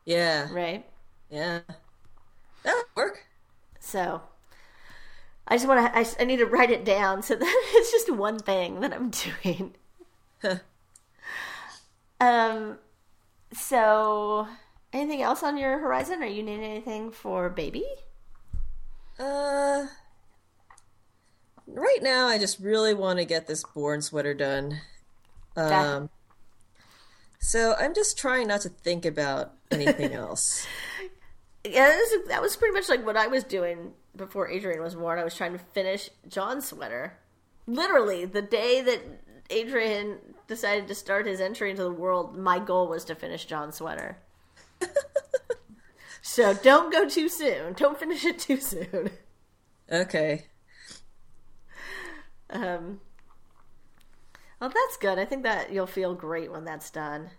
[0.05, 0.85] yeah, right?
[1.29, 1.59] yeah,
[2.63, 3.25] that would work.
[3.79, 4.21] So
[5.47, 8.11] I just want to, I, I need to write it down so that it's just
[8.11, 9.11] one thing that I'm
[9.43, 9.75] doing.
[12.19, 12.77] um,
[13.53, 14.47] so
[14.93, 16.23] anything else on your horizon?
[16.23, 17.85] Are you needing anything for baby?
[19.19, 19.87] Uh,
[21.67, 24.81] right now, I just really want to get this born sweater done.
[25.55, 26.09] Um,
[27.39, 30.65] so I'm just trying not to think about anything else.
[31.63, 34.95] Yeah, that was, that was pretty much like what I was doing before Adrian was
[34.95, 35.19] born.
[35.19, 37.17] I was trying to finish John's sweater.
[37.67, 39.01] Literally, the day that
[39.49, 43.75] Adrian decided to start his entry into the world, my goal was to finish John's
[43.75, 44.17] sweater.
[46.23, 47.73] so don't go too soon.
[47.73, 49.11] Don't finish it too soon.
[49.91, 50.49] Okay.
[52.49, 53.01] Um,
[54.59, 55.19] well, that's good.
[55.19, 57.31] I think that you'll feel great when that's done.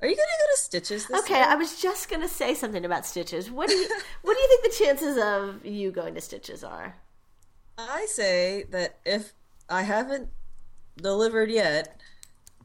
[0.00, 1.44] Are you gonna go to Stitches this Okay, year?
[1.48, 3.50] I was just gonna say something about stitches.
[3.50, 3.88] What do you
[4.22, 6.96] What do you think the chances of you going to stitches are?
[7.78, 9.34] I say that if
[9.68, 10.30] I haven't
[10.96, 12.00] delivered yet,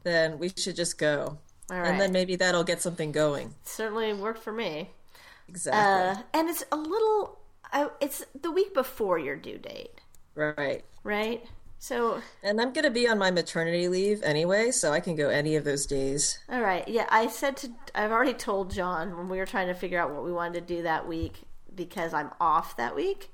[0.04, 1.38] then we should just go.
[1.70, 3.54] All right, And then maybe that'll get something going.
[3.64, 4.90] certainly worked for me.
[5.48, 6.22] Exactly.
[6.22, 7.38] Uh, and it's a little.
[7.72, 10.00] Uh, it's the week before your due date,
[10.34, 10.84] right.
[11.02, 11.44] right?
[11.80, 15.54] So, And I'm gonna be on my maternity leave anyway, so I can go any
[15.54, 16.38] of those days.
[16.48, 17.06] all right, yeah.
[17.10, 17.70] I said to.
[17.94, 20.74] I've already told John when we were trying to figure out what we wanted to
[20.76, 21.42] do that week
[21.74, 23.30] because I'm off that week.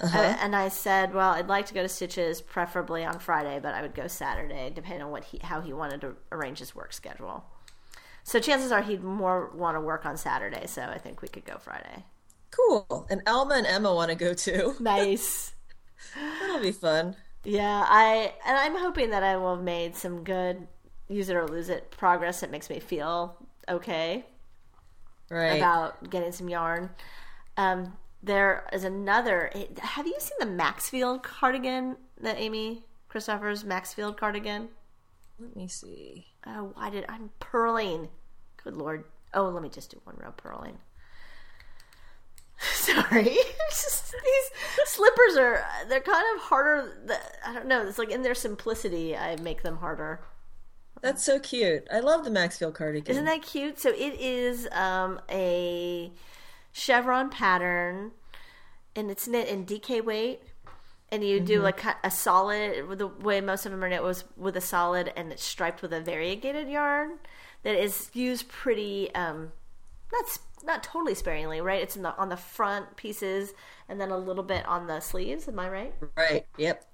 [0.00, 0.16] Uh-huh.
[0.16, 3.74] Uh, and I said, well, I'd like to go to Stitches, preferably on Friday, but
[3.74, 6.92] I would go Saturday, depending on what he how he wanted to arrange his work
[6.92, 7.44] schedule.
[8.28, 10.66] So chances are he'd more want to work on Saturday.
[10.66, 12.04] So I think we could go Friday.
[12.50, 13.06] Cool.
[13.08, 14.74] And Alma and Emma want to go too.
[14.80, 15.54] Nice.
[16.38, 17.16] That'll be fun.
[17.44, 20.68] Yeah, I and I'm hoping that I will have made some good
[21.08, 23.34] use it or lose it progress that makes me feel
[23.66, 24.26] okay
[25.30, 25.56] Right.
[25.56, 26.90] about getting some yarn.
[27.56, 29.50] Um, there is another.
[29.80, 34.68] Have you seen the Maxfield cardigan that Amy Christoffers Maxfield cardigan?
[35.38, 36.26] Let me see.
[36.46, 38.08] Oh, why did I'm purling?
[38.62, 39.04] Good lord.
[39.34, 40.78] Oh, let me just do one row purling.
[42.60, 43.36] sorry.
[43.70, 44.50] Just, these
[44.86, 46.92] slippers are they're kind of harder.
[47.46, 47.86] I don't know.
[47.86, 50.20] It's like in their simplicity, I make them harder.
[51.00, 51.86] That's so cute.
[51.92, 53.10] I love the Maxfield cardigan.
[53.12, 53.78] Isn't that cute?
[53.78, 56.10] So it is um, a
[56.72, 58.12] chevron pattern,
[58.96, 60.42] and it's knit in DK weight.
[61.10, 62.98] And you do like a solid.
[62.98, 65.92] The way most of them are knit was with a solid, and it's striped with
[65.92, 67.18] a variegated yarn
[67.62, 69.52] that is used pretty um,
[70.12, 71.82] not not totally sparingly, right?
[71.82, 73.54] It's in the, on the front pieces,
[73.88, 75.48] and then a little bit on the sleeves.
[75.48, 75.94] Am I right?
[76.14, 76.46] Right.
[76.58, 76.84] Yep.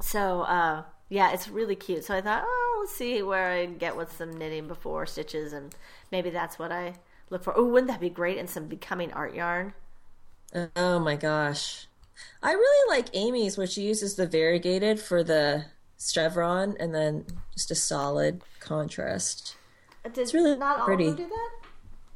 [0.00, 2.04] So uh, yeah, it's really cute.
[2.04, 5.74] So I thought, oh, let's see where I get with some knitting before stitches, and
[6.12, 6.94] maybe that's what I
[7.30, 7.52] look for.
[7.56, 8.38] Oh, wouldn't that be great?
[8.38, 9.74] And some becoming art yarn.
[10.76, 11.86] Oh my gosh.
[12.42, 15.66] I really like Amy's, where she uses the variegated for the
[15.98, 19.56] chevron and then just a solid contrast.
[20.04, 21.04] It's really not pretty.
[21.04, 21.50] all of them do that?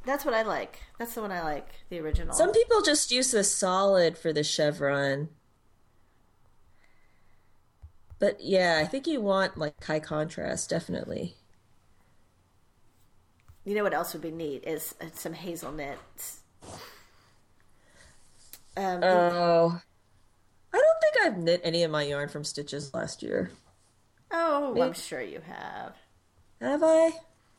[0.05, 0.79] That's what I like.
[0.99, 2.33] That's the one I like, the original.
[2.33, 5.29] Some people just use the solid for the chevron.
[8.19, 11.35] But yeah, I think you want like high contrast, definitely.
[13.63, 16.39] You know what else would be neat is uh, some hazel knits.
[18.77, 19.81] Um, oh,
[20.73, 23.51] I don't think I've knit any of my yarn from stitches last year.
[24.31, 24.85] Oh, Maybe.
[24.85, 25.95] I'm sure you have.
[26.61, 27.11] Have I?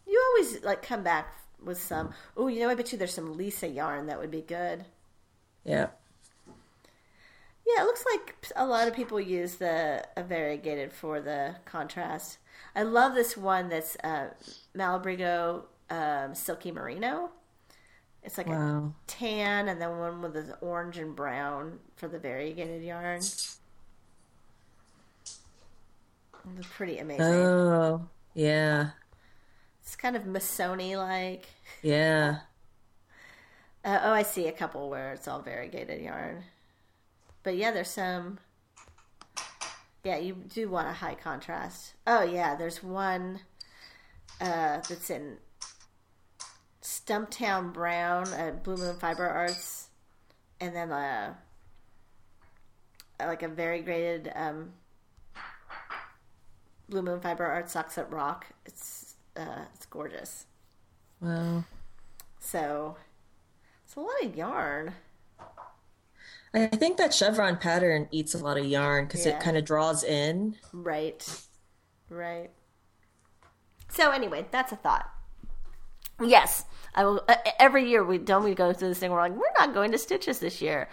[0.07, 1.35] You always like come back
[1.65, 2.13] with some.
[2.37, 4.85] Oh, you know, I bet you there's some Lisa yarn that would be good.
[5.65, 5.89] Yeah.
[7.67, 12.39] Yeah, it looks like a lot of people use the variegated for the contrast.
[12.75, 14.29] I love this one that's uh,
[14.75, 17.31] Malabrigo um, Silky Merino.
[18.23, 18.93] It's like wow.
[18.93, 23.19] a tan and then one with the orange and brown for the variegated yarn.
[23.19, 23.59] It's
[26.71, 27.25] pretty amazing.
[27.25, 28.91] Oh, yeah.
[29.83, 31.47] It's kind of Missoni like.
[31.83, 32.39] Yeah.
[33.85, 36.45] Uh, oh, I see a couple where it's all variegated yarn.
[37.43, 38.39] But yeah, there's some.
[40.05, 41.95] Yeah, you do want a high contrast.
[42.07, 43.41] Oh, yeah, there's one
[44.41, 45.39] uh, that's in
[47.09, 49.89] Stumptown Brown at Blue Moon Fiber Arts,
[50.61, 51.37] and then a,
[53.19, 54.73] uh, like a variegated um,
[56.89, 58.47] Blue Moon Fiber Arts Socks That Rock.
[58.67, 60.47] It's uh, it's gorgeous.
[61.21, 61.65] Wow.
[62.41, 62.97] So
[63.85, 64.93] it's a lot of yarn.
[66.53, 69.37] I think that chevron pattern eats a lot of yarn because yeah.
[69.37, 70.57] it kind of draws in.
[70.73, 71.27] Right.
[72.11, 72.51] Right.
[73.89, 75.11] So anyway, that's a thought.
[76.21, 76.65] Yes,
[76.95, 77.23] I will.
[77.29, 79.11] Uh, every year we don't we go through this thing.
[79.11, 80.89] We're like, we're not going to Stitches this year.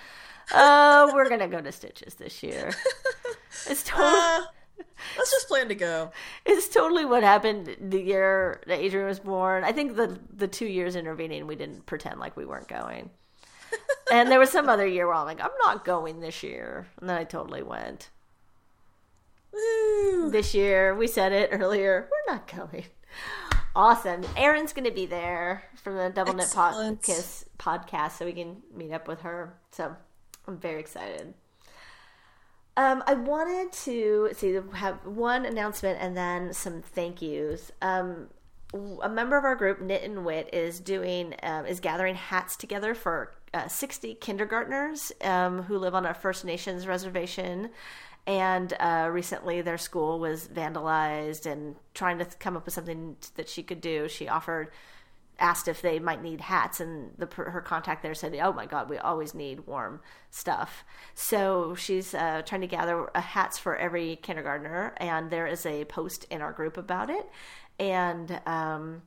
[0.53, 2.71] Oh, we're gonna go to Stitches this year.
[3.67, 4.09] It's totally.
[4.09, 4.41] Uh,
[5.17, 6.11] let's just plan to go.
[6.45, 9.63] It's totally what happened the year that Adrian was born.
[9.63, 13.09] I think the the two years intervening, we didn't pretend like we weren't going.
[14.11, 17.09] and there was some other year where I'm like, I'm not going this year, and
[17.09, 18.09] then I totally went.
[19.53, 20.29] Woo.
[20.29, 22.09] This year, we said it earlier.
[22.11, 22.85] We're not going.
[23.75, 24.23] Awesome.
[24.37, 28.93] Erin's going to be there from the Double Knit Podcast, podcast, so we can meet
[28.93, 29.53] up with her.
[29.71, 29.93] So
[30.47, 31.33] I'm very excited.
[32.77, 37.71] Um, I wanted to see have one announcement and then some thank yous.
[37.81, 38.27] Um,
[39.01, 42.93] a member of our group, Knit and Wit, is doing um, is gathering hats together
[42.93, 47.71] for uh, 60 kindergartners um, who live on a First Nations reservation
[48.27, 53.47] and uh, recently their school was vandalized and trying to come up with something that
[53.47, 54.07] she could do.
[54.07, 54.71] She offered
[55.37, 58.89] asked if they might need hats and the her contact there said oh my god
[58.89, 59.99] we always need warm
[60.31, 60.85] stuff.
[61.13, 65.85] So she's uh, trying to gather uh, hats for every kindergartner and there is a
[65.85, 67.29] post in our group about it.
[67.77, 69.01] And um,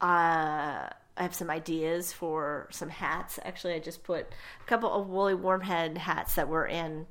[0.00, 3.38] uh, I have some ideas for some hats.
[3.42, 4.26] Actually, I just put
[4.60, 7.06] a couple of Woolly Wormhead hats that were in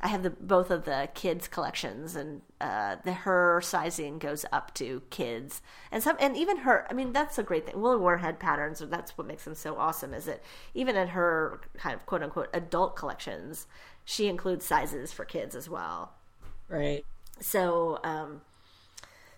[0.00, 4.72] I have the both of the kids collections, and uh, the her sizing goes up
[4.74, 6.86] to kids, and some, and even her.
[6.88, 7.80] I mean, that's a great thing.
[7.80, 10.14] Woolly Wormhead patterns, that's what makes them so awesome.
[10.14, 10.42] Is that
[10.74, 13.66] even in her kind of quote unquote adult collections,
[14.04, 16.12] she includes sizes for kids as well.
[16.68, 17.04] Right.
[17.40, 18.42] So, um,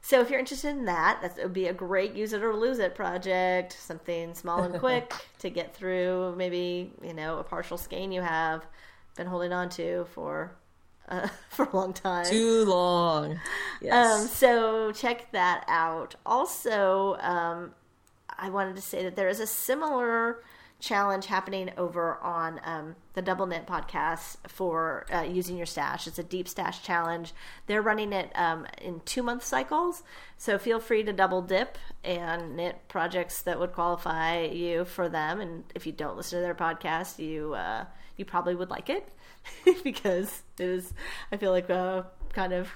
[0.02, 2.80] so if you're interested in that, that would be a great use it or lose
[2.80, 3.78] it project.
[3.80, 6.34] Something small and quick to get through.
[6.36, 8.66] Maybe you know a partial skein you have
[9.16, 10.56] been holding on to for
[11.08, 12.26] uh, for a long time.
[12.26, 13.40] Too long.
[13.80, 14.20] Yes.
[14.20, 16.14] Um, so check that out.
[16.24, 17.74] Also, um,
[18.38, 20.42] I wanted to say that there is a similar
[20.80, 26.06] challenge happening over on um, the Double Knit podcast for uh, using your stash.
[26.06, 27.34] It's a deep stash challenge.
[27.66, 30.02] They're running it um, in two month cycles,
[30.38, 35.40] so feel free to double dip and knit projects that would qualify you for them.
[35.40, 37.84] And if you don't listen to their podcast, you uh,
[38.20, 39.08] you probably would like it
[39.82, 40.94] because it is.
[41.32, 42.70] I feel like uh, kind of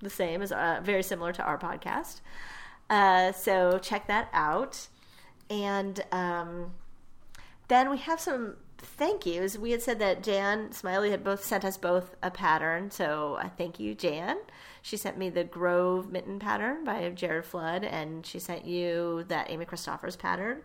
[0.00, 2.20] the same as uh, very similar to our podcast.
[2.88, 4.88] Uh, so check that out.
[5.50, 6.72] And um,
[7.68, 9.58] then we have some thank yous.
[9.58, 13.48] We had said that Jan Smiley had both sent us both a pattern, so I
[13.48, 14.38] thank you, Jan.
[14.82, 19.50] She sent me the Grove mitten pattern by Jared Flood, and she sent you that
[19.50, 20.62] Amy Christoffers pattern.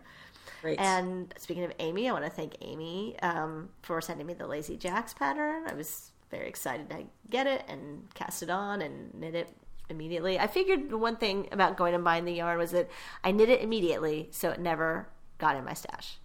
[0.78, 4.76] And speaking of Amy, I want to thank Amy um, for sending me the Lazy
[4.76, 5.64] Jacks pattern.
[5.68, 9.48] I was very excited to get it and cast it on and knit it
[9.88, 10.38] immediately.
[10.38, 12.88] I figured the one thing about going and buying the yarn was that
[13.24, 15.08] I knit it immediately, so it never
[15.38, 16.18] got in my stash.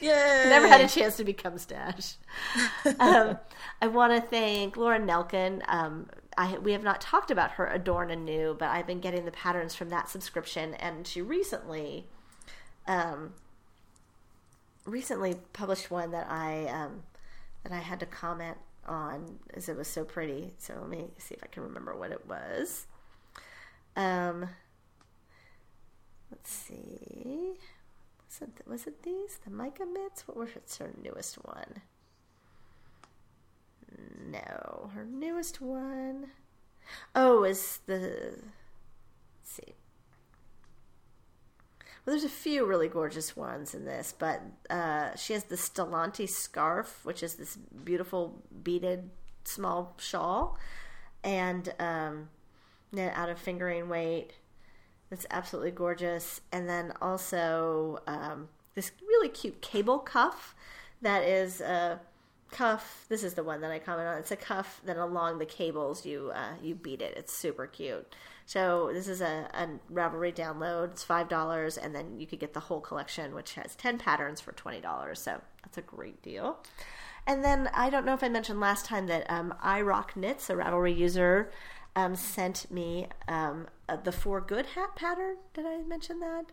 [0.00, 0.44] Yay!
[0.48, 2.14] Never had a chance to become stash.
[2.98, 3.38] um,
[3.80, 5.62] I want to thank Laura Nelkin.
[5.68, 9.30] Um, I, we have not talked about her Adorn Anew, but I've been getting the
[9.30, 12.06] patterns from that subscription, and she recently,
[12.86, 13.34] um,
[14.84, 17.02] recently published one that I um,
[17.62, 20.54] that I had to comment on as it was so pretty.
[20.58, 22.86] So let me see if I can remember what it was.
[23.96, 24.48] Um,
[26.30, 27.54] let's see.
[28.26, 29.38] Was it, was it these?
[29.44, 30.26] The mica mitts?
[30.26, 30.74] What was it?
[30.78, 31.82] her newest one?
[34.30, 36.28] No, her newest one.
[37.14, 38.38] Oh, is the.
[39.42, 39.74] See.
[42.04, 46.28] Well, there's a few really gorgeous ones in this, but uh, she has the Stellanti
[46.28, 49.10] scarf, which is this beautiful beaded
[49.44, 50.58] small shawl,
[51.22, 52.28] and um,
[52.90, 54.32] knit out of fingering weight.
[55.10, 56.40] That's absolutely gorgeous.
[56.50, 60.54] And then also um, this really cute cable cuff
[61.02, 62.00] that is a
[62.50, 63.06] cuff.
[63.08, 64.18] This is the one that I comment on.
[64.18, 67.14] It's a cuff that along the cables you uh, you beat it.
[67.16, 68.14] It's super cute.
[68.46, 70.92] So this is a, a Ravelry download.
[70.92, 74.40] It's five dollars, and then you could get the whole collection, which has ten patterns
[74.40, 75.20] for twenty dollars.
[75.20, 76.58] So that's a great deal.
[77.26, 80.50] And then I don't know if I mentioned last time that um, I Rock Knits,
[80.50, 81.52] a Ravelry user,
[81.94, 85.36] um, sent me um, uh, the four Good hat pattern.
[85.54, 86.46] Did I mention that?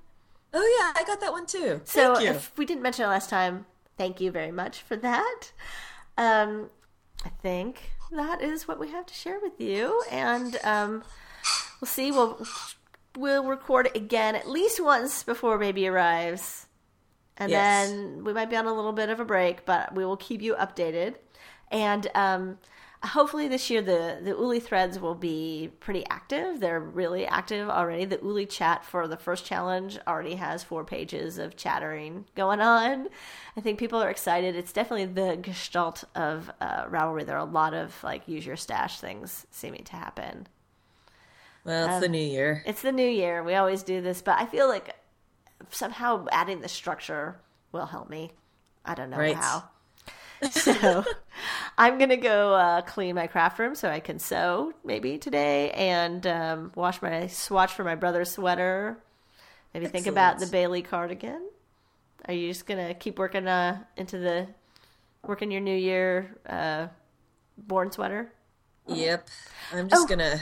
[0.54, 1.82] Oh yeah, I got that one too.
[1.86, 3.66] So if we didn't mention it last time,
[3.98, 5.52] thank you very much for that.
[6.18, 6.70] Um,
[7.26, 11.04] I think that is what we have to share with you, and um,
[11.80, 12.12] we'll see.
[12.12, 12.46] We'll
[13.18, 16.68] we'll record again at least once before baby arrives,
[17.38, 17.90] and Yes.
[17.90, 20.42] then we might be on a little bit of a break, but we will keep
[20.42, 21.16] you updated.
[21.72, 22.58] And um,
[23.04, 26.60] hopefully this year the the Uli threads will be pretty active.
[26.60, 28.06] They're really active already.
[28.06, 33.08] The Uli chat for the first challenge already has four pages of chattering going on.
[33.56, 34.56] I think people are excited.
[34.56, 37.26] It's definitely the gestalt of uh, Ravelry.
[37.26, 40.48] There are a lot of like use your stash things seeming to happen.
[41.70, 42.64] Well, it's the new year.
[42.66, 43.44] It's the new year.
[43.44, 44.96] We always do this, but I feel like
[45.70, 47.40] somehow adding the structure
[47.72, 48.32] will help me.
[48.86, 49.36] I don't know Right.
[49.36, 49.64] how.
[50.52, 51.04] so
[51.78, 56.26] I'm gonna go uh, clean my craft room so I can sew maybe today and
[56.26, 58.98] um, wash my swatch for my brother's sweater.
[59.74, 61.42] Maybe think about the Bailey cardigan.
[62.28, 64.48] Are you just gonna keep working uh, into the
[65.26, 66.88] working your New Year uh,
[67.58, 68.32] born sweater?
[68.88, 69.28] Yep.
[69.74, 70.08] I'm just Oh.
[70.08, 70.40] gonna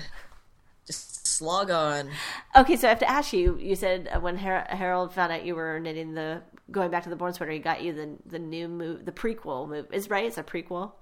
[0.88, 2.09] just slog on.
[2.55, 3.57] Okay, so I have to ask you.
[3.59, 7.09] You said uh, when Har- Harold found out you were knitting the going back to
[7.09, 9.85] the born sweater, he got you the the new move, the prequel move.
[9.91, 10.25] Is right?
[10.25, 10.93] It's a prequel.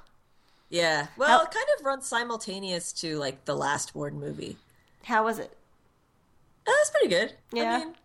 [0.69, 1.07] Yeah.
[1.15, 4.57] Well, How- it kind of runs simultaneous to like the last Ward movie.
[5.03, 5.55] How was it?
[6.67, 7.33] Uh, That's pretty good.
[7.53, 7.75] Yeah.
[7.75, 7.95] I mean,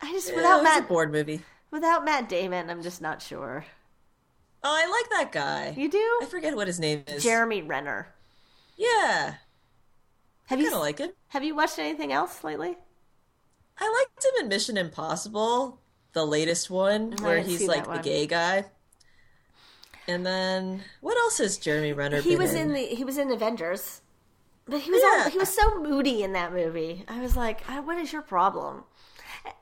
[0.00, 1.42] I just yeah, without it was a Matt board movie.
[1.72, 3.64] without Matt Damon, I'm just not sure.
[4.62, 5.74] Oh, I like that guy.
[5.76, 7.22] You do, I forget what his name is.
[7.22, 8.08] Jeremy Renner.
[8.76, 9.34] Yeah.
[10.46, 11.16] Have you kind of like it.
[11.28, 12.76] have you watched anything else lately?
[13.78, 15.80] I liked him in Mission Impossible,
[16.12, 18.66] the latest one, where he's like the gay guy.
[20.06, 23.30] And then what else has Jeremy Renner He been was in the he was in
[23.32, 24.02] Avengers,
[24.66, 27.04] but he was all, he was so moody in that movie.
[27.08, 28.84] I was like, "Ah, what is your problem?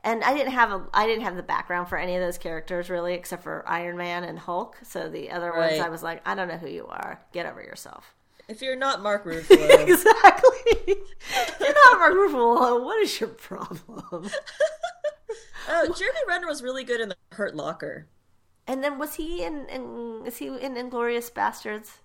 [0.05, 2.91] And I didn't have a I didn't have the background for any of those characters
[2.91, 4.79] really, except for Iron Man and Hulk.
[4.83, 7.21] So the other ones, I was like, I don't know who you are.
[7.33, 8.15] Get over yourself.
[8.49, 10.97] If you're not Mark Ruffalo, exactly.
[11.61, 12.85] You're not Mark Ruffalo.
[12.85, 14.03] What is your problem?
[15.69, 18.07] oh, Jeremy Renner was really good in the Hurt Locker.
[18.67, 21.99] And then was he in, in is he in Inglourious Basterds?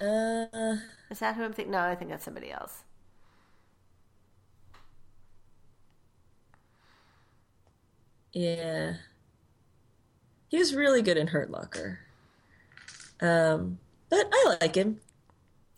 [0.00, 0.76] Uh,
[1.10, 1.72] Is that who I'm thinking?
[1.72, 2.84] No, I think that's somebody else.
[8.36, 8.96] yeah.
[10.48, 12.00] He was really good in Hurt Locker.
[13.20, 13.78] Um,
[14.10, 15.00] but I like him.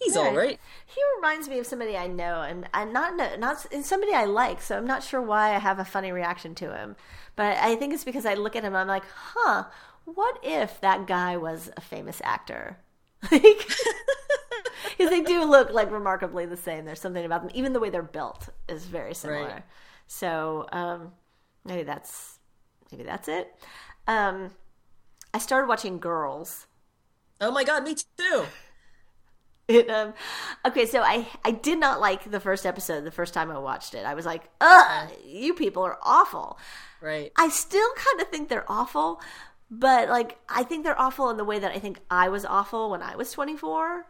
[0.01, 0.59] He's all right.
[0.87, 4.63] He reminds me of somebody I know, and I'm not not and somebody I like.
[4.63, 6.97] So I'm not sure why I have a funny reaction to him,
[7.37, 9.65] but I think it's because I look at him and I'm like, huh,
[10.05, 12.79] what if that guy was a famous actor?
[13.33, 13.43] Like,
[14.91, 16.85] because they do look like remarkably the same.
[16.85, 19.49] There's something about them, even the way they're built is very similar.
[19.49, 19.63] Right.
[20.07, 21.13] So um,
[21.65, 22.39] maybe that's
[22.93, 23.53] maybe that's it.
[24.07, 24.51] Um,
[25.35, 26.67] I started watching Girls.
[27.41, 28.47] Oh my god, me too.
[29.75, 30.15] It, um,
[30.67, 33.93] okay, so I I did not like the first episode the first time I watched
[33.93, 34.07] it.
[34.07, 36.59] I was like, ugh, you people are awful.
[37.03, 37.33] Right.
[37.37, 39.21] I still kind of think they're awful,
[39.71, 42.91] but like I think they're awful in the way that I think I was awful
[42.91, 44.07] when I was 24.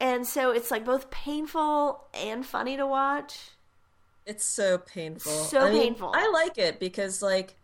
[0.00, 3.50] And so it's like both painful and funny to watch.
[4.26, 5.32] It's so painful.
[5.32, 6.12] So I mean, painful.
[6.14, 7.56] I like it because, like,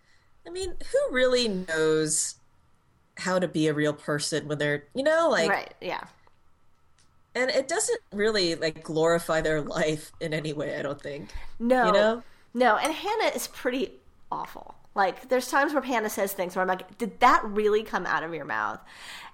[0.46, 2.36] I mean, who really knows
[3.16, 6.04] how to be a real person when they're, you know, like, right, yeah.
[7.34, 10.76] And it doesn't really like glorify their life in any way.
[10.76, 11.30] I don't think.
[11.58, 11.86] No.
[11.86, 12.22] You know?
[12.52, 13.92] No, and Hannah is pretty
[14.32, 14.74] awful.
[14.94, 18.24] Like there's times where Hannah says things where I'm like, did that really come out
[18.24, 18.80] of your mouth?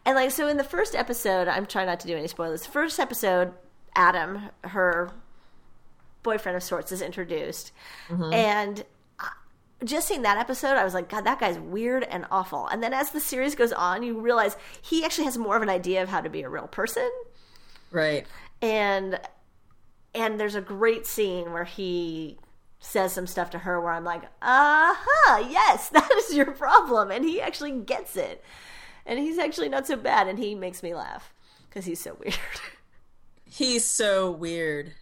[0.05, 2.67] And like so in the first episode, I'm trying not to do any spoilers.
[2.67, 3.53] First episode,
[3.95, 5.11] Adam, her
[6.23, 7.73] boyfriend of sorts, is introduced,
[8.33, 8.85] and
[9.19, 9.25] uh,
[9.85, 12.67] just seeing that episode, I was like, God, that guy's weird and awful.
[12.67, 15.71] And then as the series goes on, you realize he actually has more of an
[15.71, 17.11] idea of how to be a real person
[17.97, 18.27] Right.
[18.63, 19.19] and
[20.15, 22.39] and there's a great scene where he
[22.79, 27.25] says some stuff to her where I'm like, "Uh-huh, yes, that is your problem." And
[27.25, 28.45] he actually gets it.
[29.05, 31.33] And he's actually not so bad and he makes me laugh
[31.71, 32.39] cuz he's so weird.
[33.49, 34.93] He's so weird.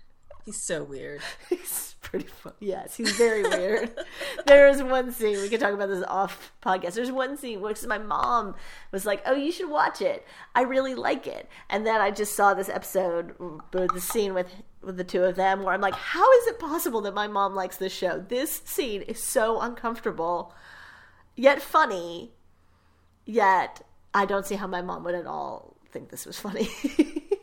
[0.45, 1.23] He's so weird.
[1.49, 2.53] he's pretty fun.
[2.61, 3.95] Yes, he's very weird.
[4.47, 6.95] there is one scene we can talk about this off podcast.
[6.95, 8.55] There's one scene which my mom
[8.93, 10.27] was like, "Oh, you should watch it.
[10.55, 13.35] I really like it." And then I just saw this episode,
[13.73, 14.49] the scene with
[14.83, 17.55] with the two of them, where I'm like, "How is it possible that my mom
[17.55, 18.19] likes this show?
[18.19, 20.55] This scene is so uncomfortable,
[21.37, 22.33] yet funny,
[23.25, 23.81] yet
[24.13, 26.69] I don't see how my mom would at all think this was funny."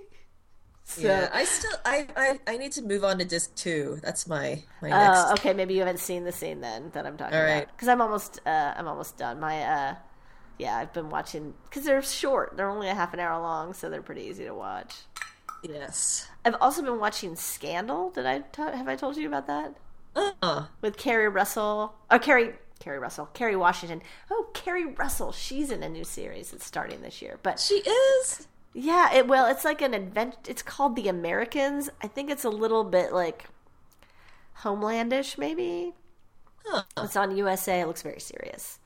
[0.91, 3.99] so, Yeah, I still I, I I need to move on to disc two.
[4.03, 5.19] That's my my next.
[5.19, 5.53] Oh, okay.
[5.53, 8.39] Maybe you haven't seen the scene then that I'm talking All about because I'm almost
[8.45, 9.39] uh, I'm almost done.
[9.39, 9.95] My uh,
[10.57, 12.57] yeah, I've been watching because they're short.
[12.57, 14.95] They're only a half an hour long, so they're pretty easy to watch.
[15.63, 16.27] Yes.
[16.43, 18.09] I've also been watching Scandal.
[18.11, 19.75] Did I t- have I told you about that
[20.15, 24.01] uh-uh with Keri Russell or Carrie Keri Russell Kerry Washington?
[24.29, 25.31] Oh, Keri Russell.
[25.31, 28.47] She's in a new series that's starting this year, but she is.
[28.74, 30.38] Yeah, it well, it's like an adventure.
[30.47, 31.89] It's called The Americans.
[32.01, 33.45] I think it's a little bit like
[34.63, 35.93] Homelandish, maybe.
[36.65, 36.84] Huh.
[36.97, 37.82] It's on USA.
[37.82, 38.80] It looks very serious.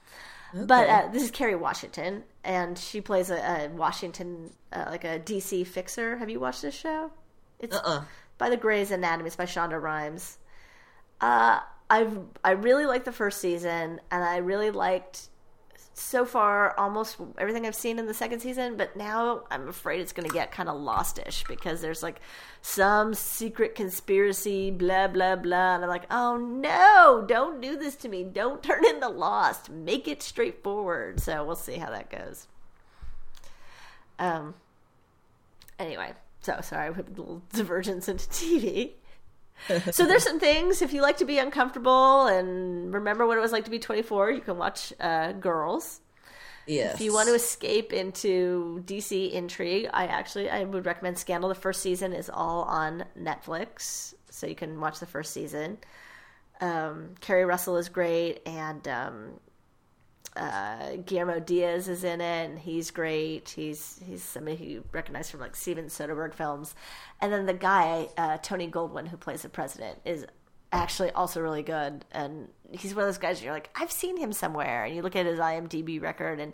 [0.54, 5.20] But uh, this is Kerry Washington, and she plays a, a Washington, uh, like a
[5.20, 6.18] DC fixer.
[6.18, 7.12] Have you watched this show?
[7.60, 8.04] It's Uh-uh.
[8.38, 9.28] by the Grey's Anatomy.
[9.28, 10.38] It's by Shonda Rhimes.
[11.20, 11.60] Uh,
[11.90, 15.30] I've I really liked the first season, and I really liked
[15.98, 18.76] so far almost everything I've seen in the second season.
[18.76, 22.20] But now I'm afraid it's going to get kind of lostish because there's like
[22.62, 28.10] some secret conspiracy, blah blah blah, and I'm like, oh no, don't do this to
[28.10, 28.24] me.
[28.24, 29.70] Don't turn into Lost.
[29.70, 31.20] Make it straightforward.
[31.20, 32.48] So we'll see how that goes.
[34.20, 34.56] Um.
[35.80, 38.94] Anyway, so sorry, have a little divergence into TV
[39.92, 43.52] so there's some things if you like to be uncomfortable and remember what it was
[43.52, 46.02] like to be 24 you can watch uh, girls.
[46.68, 46.96] Yes.
[46.96, 51.50] if you want to escape into dc intrigue i actually i would recommend scandal.
[51.50, 55.78] The first season is all on netflix so you can watch the first season.
[56.62, 59.40] Um, keri russell is great and um,
[60.36, 63.50] uh, Guillermo Diaz is in it, and he's great.
[63.50, 66.76] He's he's somebody who you recognize from like Steven Soderbergh films,
[67.22, 70.26] and then the guy uh, Tony Goldwyn who plays the president is
[70.72, 74.34] actually also really good, and he's one of those guys you're like I've seen him
[74.34, 76.54] somewhere, and you look at his IMDb record and.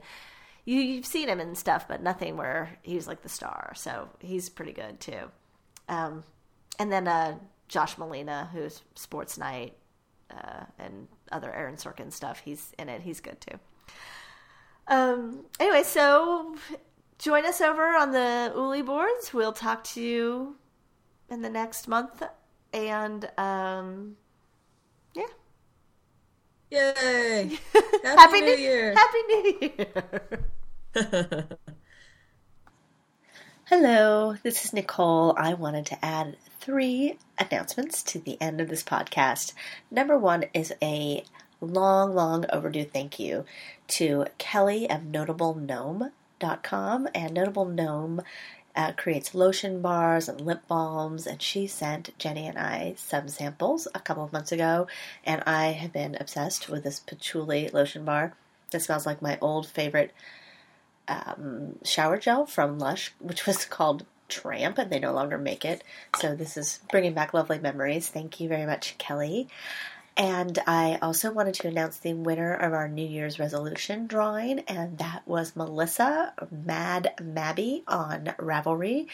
[0.63, 3.73] You, you've seen him and stuff, but nothing where he's like the star.
[3.75, 5.31] So he's pretty good too.
[5.89, 6.23] Um,
[6.77, 9.75] and then uh, Josh Malina, who's Sports Night
[10.29, 12.41] uh, and other Aaron Sorkin stuff.
[12.45, 13.01] He's in it.
[13.01, 13.57] He's good too.
[14.87, 16.55] Um, anyway, so
[17.17, 19.33] join us over on the Uli boards.
[19.33, 20.55] We'll talk to you
[21.29, 22.23] in the next month.
[22.73, 24.17] And um,
[25.13, 25.23] yeah.
[26.71, 27.57] Yay!
[27.73, 28.93] Happy, Happy New Year!
[28.97, 31.47] Happy New Year.
[33.65, 35.33] Hello, this is Nicole.
[35.37, 39.53] I wanted to add three announcements to the end of this podcast.
[39.89, 41.23] Number one is a
[41.61, 43.45] long, long overdue thank you
[43.91, 45.55] to Kelly of notable
[46.41, 47.07] NotableGnome.com.
[47.13, 48.21] And Notable Gnome
[48.75, 53.87] uh, creates lotion bars and lip balms, and she sent Jenny and I some samples
[53.93, 54.87] a couple of months ago,
[55.25, 58.33] and I have been obsessed with this patchouli lotion bar
[58.71, 60.13] that smells like my old favorite
[61.07, 65.83] um, shower gel from Lush, which was called Tramp, and they no longer make it.
[66.15, 68.07] So this is bringing back lovely memories.
[68.07, 69.49] Thank you very much, Kelly.
[70.17, 74.97] And I also wanted to announce the winner of our New Year's resolution drawing, and
[74.97, 79.07] that was Melissa Mad Mabby on Ravelry.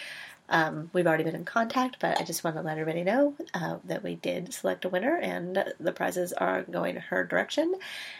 [0.49, 3.77] Um, we've already been in contact, but I just want to let everybody know uh,
[3.85, 7.75] that we did select a winner and the prizes are going her direction.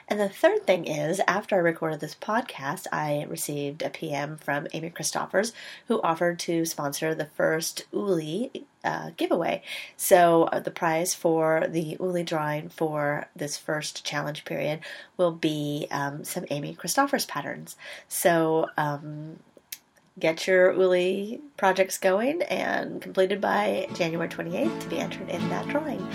[0.08, 4.68] And the third thing is, after I recorded this podcast, I received a PM from
[4.74, 5.54] Amy Christoffers
[5.88, 9.64] who offered to sponsor the first Uli uh, giveaway.
[9.98, 14.80] So uh, the prize for the Uli drawing for this first challenge period
[15.18, 17.76] will be um, some Amy Christoffers patterns.
[18.08, 19.40] So um,
[20.20, 25.68] get your Woolly projects going and completed by January 28th to be entered in that
[25.68, 26.05] drawing.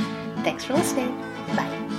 [0.42, 1.16] Thanks for listening.
[1.57, 1.91] Bye.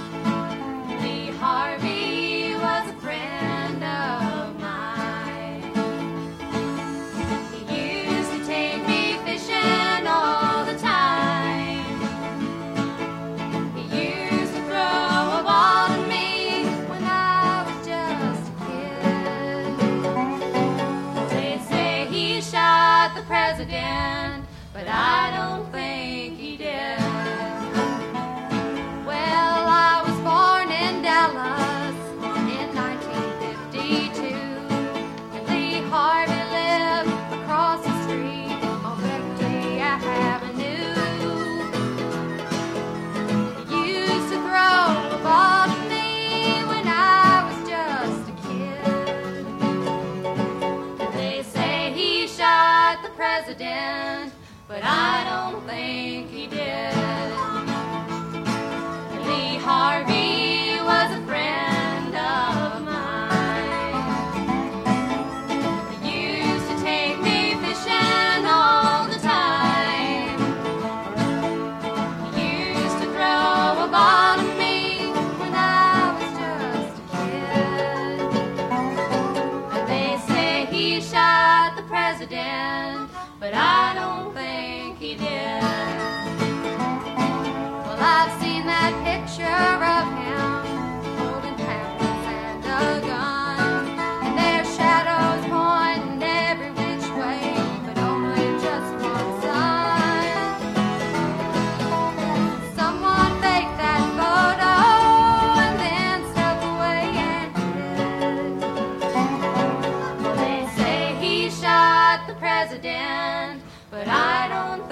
[112.43, 114.89] President, but I don't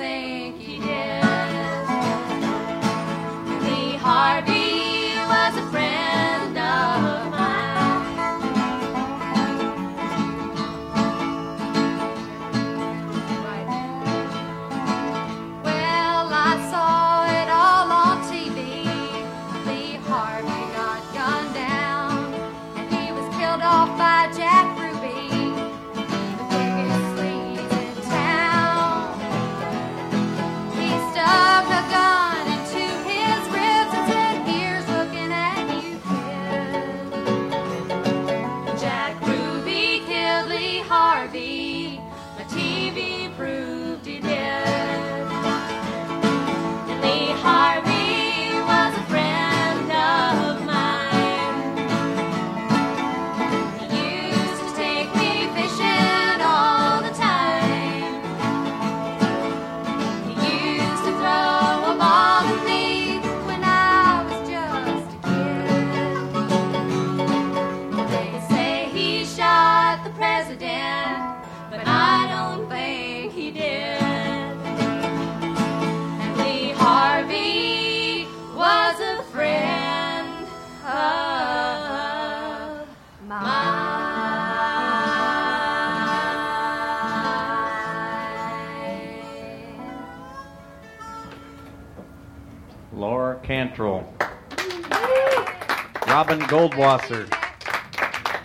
[96.52, 97.32] Goldwasser.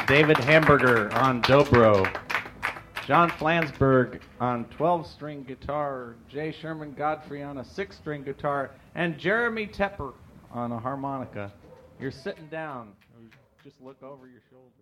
[0.07, 2.09] David Hamburger on dobro.
[3.05, 6.15] John Flansburgh on 12 string guitar.
[6.29, 8.71] Jay Sherman Godfrey on a 6 string guitar.
[8.95, 10.13] And Jeremy Tepper
[10.53, 11.53] on a harmonica.
[11.99, 12.93] You're sitting down.
[13.65, 14.76] Just look over your shoulder.